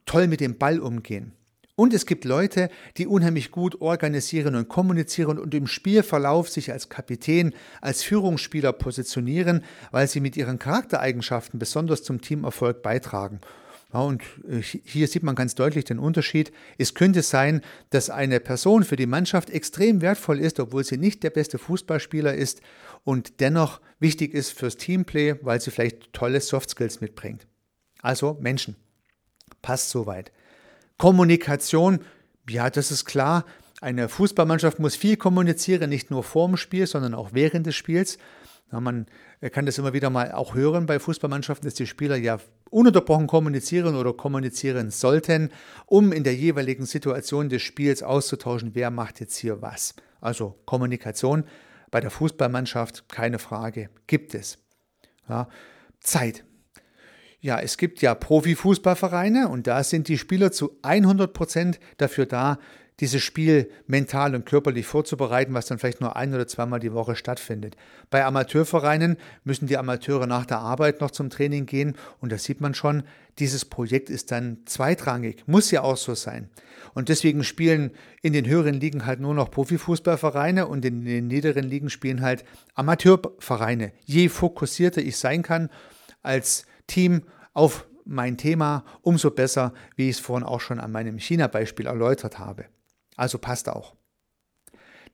toll 0.06 0.28
mit 0.28 0.40
dem 0.40 0.58
Ball 0.58 0.80
umgehen. 0.80 1.34
Und 1.76 1.94
es 1.94 2.06
gibt 2.06 2.24
Leute, 2.24 2.70
die 2.98 3.08
unheimlich 3.08 3.50
gut 3.50 3.82
organisieren 3.82 4.56
und 4.56 4.68
kommunizieren 4.68 5.40
und 5.40 5.56
im 5.56 5.66
Spielverlauf 5.66 6.50
sich 6.50 6.72
als 6.72 6.88
Kapitän, 6.88 7.54
als 7.82 8.04
Führungsspieler 8.04 8.74
positionieren, 8.74 9.64
weil 9.92 10.08
sie 10.08 10.20
mit 10.20 10.38
ihren 10.38 10.60
Charaktereigenschaften 10.60 11.58
besonders 11.58 12.04
zum 12.04 12.22
Teamerfolg 12.22 12.84
beitragen. 12.84 13.42
Ja, 13.92 14.02
und 14.02 14.24
äh, 14.48 14.62
hier 14.62 15.08
sieht 15.08 15.24
man 15.24 15.36
ganz 15.36 15.56
deutlich 15.56 15.86
den 15.86 15.98
Unterschied. 15.98 16.52
Es 16.78 16.94
könnte 16.94 17.24
sein, 17.24 17.62
dass 17.90 18.12
eine 18.12 18.40
Person 18.40 18.84
für 18.84 18.96
die 18.96 19.06
Mannschaft 19.08 19.50
extrem 19.50 20.02
wertvoll 20.02 20.40
ist, 20.40 20.60
obwohl 20.60 20.84
sie 20.84 20.98
nicht 20.98 21.24
der 21.24 21.30
beste 21.32 21.58
Fußballspieler 21.58 22.36
ist 22.36 22.62
und 23.04 23.40
dennoch 23.40 23.82
wichtig 24.00 24.34
ist 24.34 24.52
fürs 24.52 24.78
Teamplay, 24.78 25.36
weil 25.42 25.60
sie 25.60 25.72
vielleicht 25.72 26.14
tolle 26.14 26.42
Soft 26.42 26.70
Skills 26.70 27.02
mitbringt. 27.02 27.48
Also 28.02 28.38
Menschen. 28.42 28.76
Passt 29.62 29.90
soweit. 29.90 30.32
Kommunikation, 30.98 32.00
ja, 32.50 32.70
das 32.70 32.92
ist 32.92 33.06
klar. 33.06 33.46
Eine 33.82 34.08
Fußballmannschaft 34.10 34.80
muss 34.80 34.96
viel 34.96 35.18
kommunizieren, 35.18 35.90
nicht 35.90 36.12
nur 36.12 36.24
vor 36.24 36.48
dem 36.48 36.58
Spiel, 36.58 36.88
sondern 36.88 37.14
auch 37.14 37.30
während 37.34 37.66
des 37.66 37.76
Spiels. 37.76 38.18
Ja, 38.72 38.80
man 38.80 39.06
kann 39.52 39.66
das 39.66 39.78
immer 39.78 39.94
wieder 39.94 40.10
mal 40.10 40.32
auch 40.32 40.56
hören 40.56 40.86
bei 40.86 41.00
Fußballmannschaften, 41.00 41.68
dass 41.68 41.76
die 41.76 41.86
Spieler 41.86 42.16
ja 42.16 42.40
ununterbrochen 42.70 43.28
kommunizieren 43.28 43.96
oder 43.96 44.14
kommunizieren 44.14 44.90
sollten, 44.90 45.52
um 45.86 46.12
in 46.12 46.24
der 46.24 46.36
jeweiligen 46.36 46.86
Situation 46.86 47.50
des 47.50 47.62
Spiels 47.62 48.02
auszutauschen, 48.02 48.72
wer 48.74 48.90
macht 48.90 49.20
jetzt 49.20 49.36
hier 49.36 49.62
was. 49.62 49.94
Also 50.22 50.56
Kommunikation 50.66 51.44
bei 51.92 52.00
der 52.00 52.10
Fußballmannschaft, 52.10 53.10
keine 53.10 53.38
Frage, 53.38 53.90
gibt 54.08 54.34
es. 54.34 54.58
Ja, 55.30 55.48
Zeit. 56.00 56.44
Ja, 57.44 57.60
es 57.60 57.76
gibt 57.76 58.02
ja 58.02 58.16
Profifußballvereine 58.16 59.50
und 59.50 59.68
da 59.68 59.84
sind 59.84 60.08
die 60.08 60.18
Spieler 60.18 60.54
zu 60.54 60.78
100 60.82 61.34
Prozent 61.34 61.78
dafür 61.98 62.26
da, 62.26 62.58
dieses 63.02 63.22
Spiel 63.22 63.70
mental 63.86 64.34
und 64.34 64.46
körperlich 64.46 64.86
vorzubereiten, 64.86 65.54
was 65.54 65.66
dann 65.66 65.78
vielleicht 65.78 66.00
nur 66.00 66.16
ein 66.16 66.34
oder 66.34 66.48
zweimal 66.48 66.80
die 66.80 66.94
Woche 66.94 67.18
stattfindet. 67.18 67.76
Bei 68.10 68.24
Amateurvereinen 68.24 69.18
müssen 69.44 69.68
die 69.68 69.78
Amateure 69.78 70.26
nach 70.26 70.46
der 70.46 70.60
Arbeit 70.60 71.02
noch 71.02 71.12
zum 71.12 71.30
Training 71.30 71.66
gehen 71.66 71.98
und 72.22 72.32
da 72.32 72.38
sieht 72.38 72.62
man 72.62 72.76
schon, 72.76 73.04
dieses 73.40 73.66
Projekt 73.66 74.10
ist 74.10 74.32
dann 74.32 74.60
zweitrangig, 74.64 75.44
muss 75.46 75.70
ja 75.70 75.82
auch 75.82 75.98
so 75.98 76.16
sein. 76.16 76.50
Und 76.94 77.10
deswegen 77.10 77.44
spielen 77.44 77.92
in 78.22 78.32
den 78.32 78.48
höheren 78.48 78.76
Ligen 78.76 79.06
halt 79.06 79.20
nur 79.20 79.34
noch 79.34 79.52
Profifußballvereine 79.52 80.66
und 80.66 80.86
in 80.86 81.04
den 81.04 81.28
niederen 81.28 81.66
Ligen 81.66 81.90
spielen 81.90 82.22
halt 82.22 82.46
Amateurvereine. 82.76 83.92
Je 84.06 84.30
fokussierter 84.30 85.02
ich 85.02 85.18
sein 85.18 85.42
kann 85.42 85.70
als 86.22 86.66
Team 86.88 87.24
auf 87.54 87.88
mein 88.06 88.38
Thema, 88.38 88.84
umso 89.02 89.32
besser, 89.32 89.74
wie 89.96 90.10
ich 90.10 90.18
es 90.18 90.22
vorhin 90.22 90.46
auch 90.46 90.62
schon 90.62 90.80
an 90.80 90.92
meinem 90.92 91.18
China-Beispiel 91.18 91.88
erläutert 91.88 92.40
habe. 92.40 92.66
Also 93.16 93.38
passt 93.38 93.70
auch. 93.70 93.96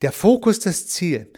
Der 0.02 0.12
Fokus, 0.12 0.60
das 0.60 0.88
Ziel. 0.88 1.32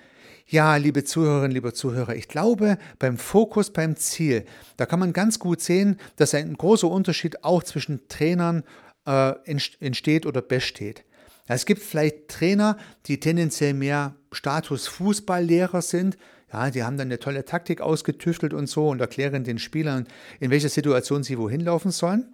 Ja, 0.47 0.75
liebe 0.75 1.03
Zuhörerinnen, 1.03 1.51
liebe 1.51 1.73
Zuhörer, 1.73 2.15
ich 2.15 2.27
glaube, 2.27 2.77
beim 2.99 3.17
Fokus, 3.17 3.71
beim 3.71 3.95
Ziel, 3.95 4.45
da 4.75 4.85
kann 4.85 4.99
man 4.99 5.13
ganz 5.13 5.39
gut 5.39 5.61
sehen, 5.61 5.97
dass 6.17 6.33
ein 6.33 6.55
großer 6.55 6.89
Unterschied 6.89 7.43
auch 7.43 7.63
zwischen 7.63 8.07
Trainern 8.09 8.63
äh, 9.05 9.33
entsteht 9.79 10.25
oder 10.25 10.41
besteht. 10.41 11.05
Es 11.47 11.65
gibt 11.65 11.81
vielleicht 11.81 12.27
Trainer, 12.27 12.77
die 13.07 13.19
tendenziell 13.19 13.73
mehr 13.73 14.15
Status 14.31 14.87
Fußballlehrer 14.87 15.81
sind. 15.81 16.17
Ja, 16.53 16.69
die 16.69 16.83
haben 16.83 16.97
dann 16.97 17.07
eine 17.07 17.19
tolle 17.19 17.45
Taktik 17.45 17.81
ausgetüftelt 17.81 18.53
und 18.53 18.67
so 18.67 18.89
und 18.89 18.99
erklären 18.99 19.43
den 19.43 19.59
Spielern, 19.59 20.07
in 20.39 20.51
welcher 20.51 20.69
Situation 20.69 21.23
sie 21.23 21.37
wohin 21.37 21.61
laufen 21.61 21.91
sollen. 21.91 22.33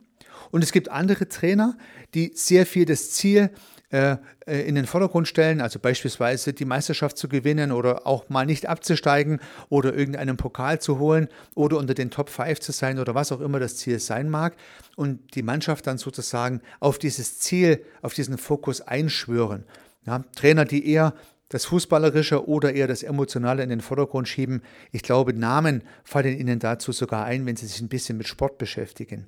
Und 0.52 0.64
es 0.64 0.72
gibt 0.72 0.90
andere 0.90 1.28
Trainer, 1.28 1.78
die 2.14 2.32
sehr 2.34 2.66
viel 2.66 2.86
das 2.86 3.12
Ziel 3.12 3.52
äh, 3.90 4.18
äh, 4.46 4.68
in 4.68 4.76
den 4.76 4.86
Vordergrund 4.86 5.30
stellen, 5.30 5.62
also 5.62 5.80
beispielsweise 5.80 6.52
die 6.52 6.66
Meisterschaft 6.66 7.18
zu 7.18 7.30
gewinnen 7.30 7.72
oder 7.72 8.06
auch 8.06 8.28
mal 8.28 8.46
nicht 8.46 8.68
abzusteigen 8.68 9.40
oder 9.70 9.94
irgendeinen 9.94 10.36
Pokal 10.36 10.82
zu 10.82 11.00
holen 11.00 11.30
oder 11.56 11.78
unter 11.78 11.94
den 11.94 12.12
Top 12.12 12.30
5 12.30 12.60
zu 12.60 12.74
sein 12.74 13.00
oder 13.00 13.16
was 13.16 13.32
auch 13.32 13.40
immer 13.40 13.62
das 13.62 13.78
Ziel 13.78 14.00
sein 14.00 14.30
mag 14.30 14.58
und 14.98 15.36
die 15.36 15.42
Mannschaft 15.42 15.88
dann 15.88 15.98
sozusagen 15.98 16.62
auf 16.82 16.98
dieses 16.98 17.40
Ziel, 17.40 17.82
auf 18.02 18.14
diesen 18.14 18.38
Fokus 18.38 18.82
einschwören. 18.82 19.64
Ja, 20.06 20.24
Trainer, 20.36 20.66
die 20.66 20.90
eher 20.90 21.14
das 21.50 21.66
Fußballerische 21.66 22.48
oder 22.48 22.74
eher 22.74 22.88
das 22.88 23.04
Emotionale 23.04 23.64
in 23.64 23.70
den 23.70 23.82
Vordergrund 23.82 24.28
schieben. 24.28 24.62
Ich 24.92 25.02
glaube, 25.02 25.34
Namen 25.34 25.84
fallen 26.04 26.38
Ihnen 26.38 26.60
dazu 26.60 26.92
sogar 26.92 27.26
ein, 27.26 27.46
wenn 27.46 27.56
Sie 27.56 27.68
sich 27.68 27.82
ein 27.82 27.90
bisschen 27.90 28.18
mit 28.18 28.28
Sport 28.28 28.58
beschäftigen. 28.58 29.28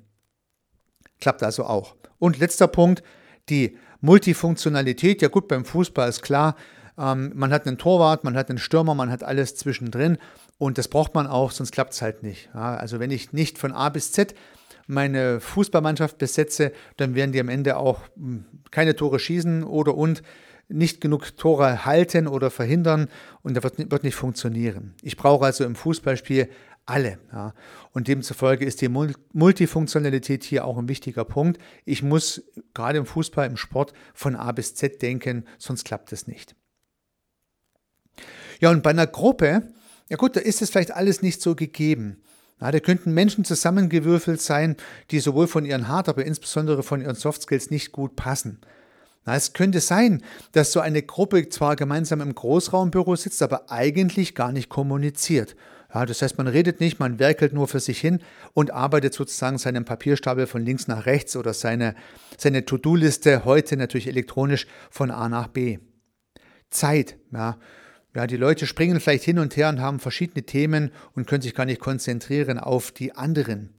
Klappt 1.20 1.42
also 1.42 1.64
auch. 1.64 1.96
Und 2.18 2.38
letzter 2.38 2.68
Punkt, 2.68 3.02
die 3.48 3.76
Multifunktionalität, 4.00 5.22
ja 5.22 5.28
gut, 5.28 5.48
beim 5.48 5.64
Fußball 5.64 6.08
ist 6.08 6.22
klar, 6.22 6.56
ähm, 6.98 7.32
man 7.34 7.52
hat 7.52 7.66
einen 7.66 7.78
Torwart, 7.78 8.24
man 8.24 8.36
hat 8.36 8.50
einen 8.50 8.58
Stürmer, 8.58 8.94
man 8.94 9.10
hat 9.10 9.22
alles 9.22 9.56
zwischendrin 9.56 10.18
und 10.58 10.78
das 10.78 10.88
braucht 10.88 11.14
man 11.14 11.26
auch, 11.26 11.50
sonst 11.50 11.72
klappt 11.72 11.94
es 11.94 12.02
halt 12.02 12.22
nicht. 12.22 12.50
Ja, 12.54 12.76
also 12.76 13.00
wenn 13.00 13.10
ich 13.10 13.32
nicht 13.32 13.58
von 13.58 13.72
A 13.72 13.88
bis 13.88 14.12
Z 14.12 14.34
meine 14.86 15.40
Fußballmannschaft 15.40 16.18
besetze, 16.18 16.72
dann 16.96 17.14
werden 17.14 17.32
die 17.32 17.40
am 17.40 17.48
Ende 17.48 17.76
auch 17.76 18.00
hm, 18.16 18.44
keine 18.70 18.96
Tore 18.96 19.18
schießen 19.18 19.64
oder 19.64 19.94
und 19.96 20.22
nicht 20.70 21.00
genug 21.00 21.36
Tore 21.36 21.84
halten 21.84 22.26
oder 22.26 22.50
verhindern 22.50 23.08
und 23.42 23.54
das 23.54 23.64
wird, 23.64 23.90
wird 23.90 24.04
nicht 24.04 24.14
funktionieren. 24.14 24.94
Ich 25.02 25.16
brauche 25.16 25.44
also 25.44 25.64
im 25.64 25.74
Fußballspiel 25.74 26.48
alle. 26.86 27.18
Ja. 27.32 27.54
Und 27.92 28.08
demzufolge 28.08 28.64
ist 28.64 28.80
die 28.80 28.88
Multifunktionalität 28.88 30.44
hier 30.44 30.64
auch 30.64 30.78
ein 30.78 30.88
wichtiger 30.88 31.24
Punkt. 31.24 31.60
Ich 31.84 32.02
muss 32.02 32.42
gerade 32.74 32.98
im 32.98 33.06
Fußball, 33.06 33.46
im 33.46 33.56
Sport 33.56 33.92
von 34.14 34.36
A 34.36 34.52
bis 34.52 34.74
Z 34.74 35.00
denken, 35.02 35.44
sonst 35.58 35.84
klappt 35.84 36.12
es 36.12 36.26
nicht. 36.26 36.54
Ja, 38.60 38.70
und 38.70 38.82
bei 38.82 38.90
einer 38.90 39.06
Gruppe, 39.06 39.72
ja 40.08 40.16
gut, 40.16 40.36
da 40.36 40.40
ist 40.40 40.62
es 40.62 40.70
vielleicht 40.70 40.92
alles 40.92 41.22
nicht 41.22 41.40
so 41.40 41.54
gegeben. 41.54 42.22
Ja, 42.60 42.70
da 42.70 42.80
könnten 42.80 43.14
Menschen 43.14 43.44
zusammengewürfelt 43.44 44.40
sein, 44.40 44.76
die 45.10 45.20
sowohl 45.20 45.46
von 45.46 45.64
ihren 45.64 45.88
Hard, 45.88 46.10
aber 46.10 46.26
insbesondere 46.26 46.82
von 46.82 47.00
ihren 47.00 47.14
Soft 47.14 47.42
Skills 47.42 47.70
nicht 47.70 47.92
gut 47.92 48.16
passen. 48.16 48.60
Na, 49.24 49.36
es 49.36 49.52
könnte 49.52 49.80
sein, 49.80 50.22
dass 50.52 50.72
so 50.72 50.80
eine 50.80 51.02
Gruppe 51.02 51.48
zwar 51.48 51.76
gemeinsam 51.76 52.20
im 52.20 52.34
Großraumbüro 52.34 53.16
sitzt, 53.16 53.42
aber 53.42 53.70
eigentlich 53.70 54.34
gar 54.34 54.52
nicht 54.52 54.68
kommuniziert. 54.68 55.56
Ja, 55.92 56.06
das 56.06 56.22
heißt, 56.22 56.38
man 56.38 56.46
redet 56.46 56.80
nicht, 56.80 57.00
man 57.00 57.18
werkelt 57.18 57.52
nur 57.52 57.66
für 57.66 57.80
sich 57.80 58.00
hin 58.00 58.20
und 58.54 58.70
arbeitet 58.70 59.12
sozusagen 59.12 59.58
seinen 59.58 59.84
Papierstapel 59.84 60.46
von 60.46 60.64
links 60.64 60.86
nach 60.86 61.04
rechts 61.04 61.36
oder 61.36 61.52
seine, 61.52 61.96
seine 62.38 62.64
To-Do-Liste 62.64 63.44
heute 63.44 63.76
natürlich 63.76 64.06
elektronisch 64.06 64.66
von 64.90 65.10
A 65.10 65.28
nach 65.28 65.48
B. 65.48 65.78
Zeit, 66.70 67.16
ja. 67.32 67.58
Ja, 68.14 68.26
die 68.26 68.36
Leute 68.36 68.66
springen 68.66 68.98
vielleicht 68.98 69.22
hin 69.22 69.38
und 69.38 69.56
her 69.56 69.68
und 69.68 69.80
haben 69.80 70.00
verschiedene 70.00 70.42
Themen 70.44 70.90
und 71.14 71.28
können 71.28 71.42
sich 71.42 71.54
gar 71.54 71.64
nicht 71.64 71.80
konzentrieren 71.80 72.58
auf 72.58 72.90
die 72.90 73.14
anderen. 73.14 73.72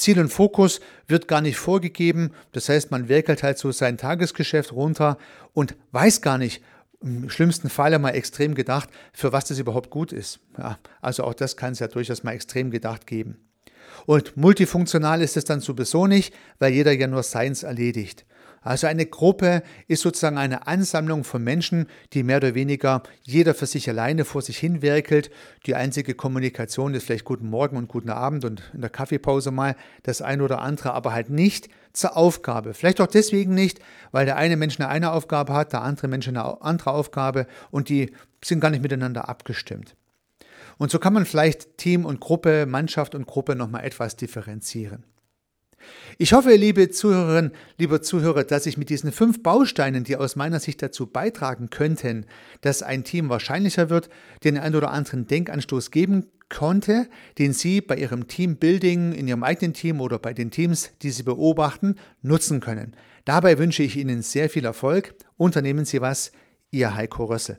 Ziel 0.00 0.18
und 0.18 0.32
Fokus 0.32 0.80
wird 1.06 1.28
gar 1.28 1.40
nicht 1.40 1.58
vorgegeben. 1.58 2.32
Das 2.52 2.68
heißt, 2.68 2.90
man 2.90 3.08
werkelt 3.08 3.42
halt 3.42 3.58
so 3.58 3.70
sein 3.70 3.98
Tagesgeschäft 3.98 4.72
runter 4.72 5.18
und 5.52 5.76
weiß 5.92 6.22
gar 6.22 6.38
nicht, 6.38 6.62
im 7.02 7.30
schlimmsten 7.30 7.70
Fall 7.70 7.98
mal 7.98 8.10
extrem 8.10 8.54
gedacht, 8.54 8.88
für 9.12 9.32
was 9.32 9.46
das 9.46 9.58
überhaupt 9.58 9.90
gut 9.90 10.12
ist. 10.12 10.40
Ja, 10.58 10.78
also 11.00 11.24
auch 11.24 11.34
das 11.34 11.56
kann 11.56 11.72
es 11.72 11.78
ja 11.78 11.88
durchaus 11.88 12.22
mal 12.22 12.32
extrem 12.32 12.70
gedacht 12.70 13.06
geben. 13.06 13.38
Und 14.06 14.36
multifunktional 14.36 15.22
ist 15.22 15.36
es 15.36 15.44
dann 15.44 15.60
sowieso 15.60 16.06
nicht, 16.06 16.34
weil 16.58 16.72
jeder 16.72 16.92
ja 16.92 17.06
nur 17.06 17.22
seins 17.22 17.62
erledigt. 17.62 18.24
Also 18.62 18.86
eine 18.86 19.06
Gruppe 19.06 19.62
ist 19.88 20.02
sozusagen 20.02 20.36
eine 20.36 20.66
Ansammlung 20.66 21.24
von 21.24 21.42
Menschen, 21.42 21.86
die 22.12 22.22
mehr 22.22 22.36
oder 22.36 22.54
weniger 22.54 23.02
jeder 23.22 23.54
für 23.54 23.64
sich 23.64 23.88
alleine 23.88 24.26
vor 24.26 24.42
sich 24.42 24.58
hin 24.58 24.82
werkelt. 24.82 25.30
Die 25.64 25.74
einzige 25.74 26.14
Kommunikation 26.14 26.92
ist 26.92 27.06
vielleicht 27.06 27.24
guten 27.24 27.48
Morgen 27.48 27.78
und 27.78 27.88
guten 27.88 28.10
Abend 28.10 28.44
und 28.44 28.62
in 28.74 28.82
der 28.82 28.90
Kaffeepause 28.90 29.50
mal 29.50 29.76
das 30.02 30.20
eine 30.20 30.42
oder 30.44 30.60
andere, 30.60 30.92
aber 30.92 31.14
halt 31.14 31.30
nicht 31.30 31.70
zur 31.94 32.18
Aufgabe. 32.18 32.74
Vielleicht 32.74 33.00
auch 33.00 33.06
deswegen 33.06 33.54
nicht, 33.54 33.80
weil 34.12 34.26
der 34.26 34.36
eine 34.36 34.58
Mensch 34.58 34.78
eine, 34.78 34.90
eine 34.90 35.12
Aufgabe 35.12 35.54
hat, 35.54 35.72
der 35.72 35.80
andere 35.80 36.08
Mensch 36.08 36.28
eine 36.28 36.60
andere 36.60 36.90
Aufgabe 36.90 37.46
und 37.70 37.88
die 37.88 38.12
sind 38.44 38.60
gar 38.60 38.70
nicht 38.70 38.82
miteinander 38.82 39.28
abgestimmt. 39.30 39.96
Und 40.76 40.90
so 40.90 40.98
kann 40.98 41.14
man 41.14 41.24
vielleicht 41.24 41.78
Team 41.78 42.04
und 42.04 42.20
Gruppe, 42.20 42.66
Mannschaft 42.66 43.14
und 43.14 43.26
Gruppe 43.26 43.54
nochmal 43.54 43.84
etwas 43.84 44.16
differenzieren. 44.16 45.04
Ich 46.18 46.32
hoffe, 46.32 46.54
liebe 46.54 46.90
Zuhörerinnen, 46.90 47.52
lieber 47.78 48.02
Zuhörer, 48.02 48.44
dass 48.44 48.66
ich 48.66 48.76
mit 48.76 48.90
diesen 48.90 49.12
fünf 49.12 49.42
Bausteinen, 49.42 50.04
die 50.04 50.16
aus 50.16 50.36
meiner 50.36 50.60
Sicht 50.60 50.82
dazu 50.82 51.06
beitragen 51.06 51.70
könnten, 51.70 52.26
dass 52.60 52.82
ein 52.82 53.04
Team 53.04 53.28
wahrscheinlicher 53.28 53.90
wird, 53.90 54.10
den 54.44 54.58
einen 54.58 54.74
oder 54.74 54.90
anderen 54.90 55.26
Denkanstoß 55.26 55.90
geben 55.90 56.26
konnte, 56.48 57.08
den 57.38 57.52
Sie 57.52 57.80
bei 57.80 57.96
Ihrem 57.96 58.28
Teambuilding, 58.28 59.12
in 59.12 59.28
Ihrem 59.28 59.44
eigenen 59.44 59.72
Team 59.72 60.00
oder 60.00 60.18
bei 60.18 60.34
den 60.34 60.50
Teams, 60.50 60.90
die 61.02 61.10
Sie 61.10 61.22
beobachten, 61.22 61.96
nutzen 62.22 62.60
können. 62.60 62.94
Dabei 63.24 63.58
wünsche 63.58 63.82
ich 63.82 63.96
Ihnen 63.96 64.22
sehr 64.22 64.50
viel 64.50 64.64
Erfolg. 64.64 65.14
Unternehmen 65.36 65.84
Sie 65.84 66.00
was, 66.00 66.32
Ihr 66.70 66.94
Heiko 66.94 67.24
Rössel. 67.24 67.58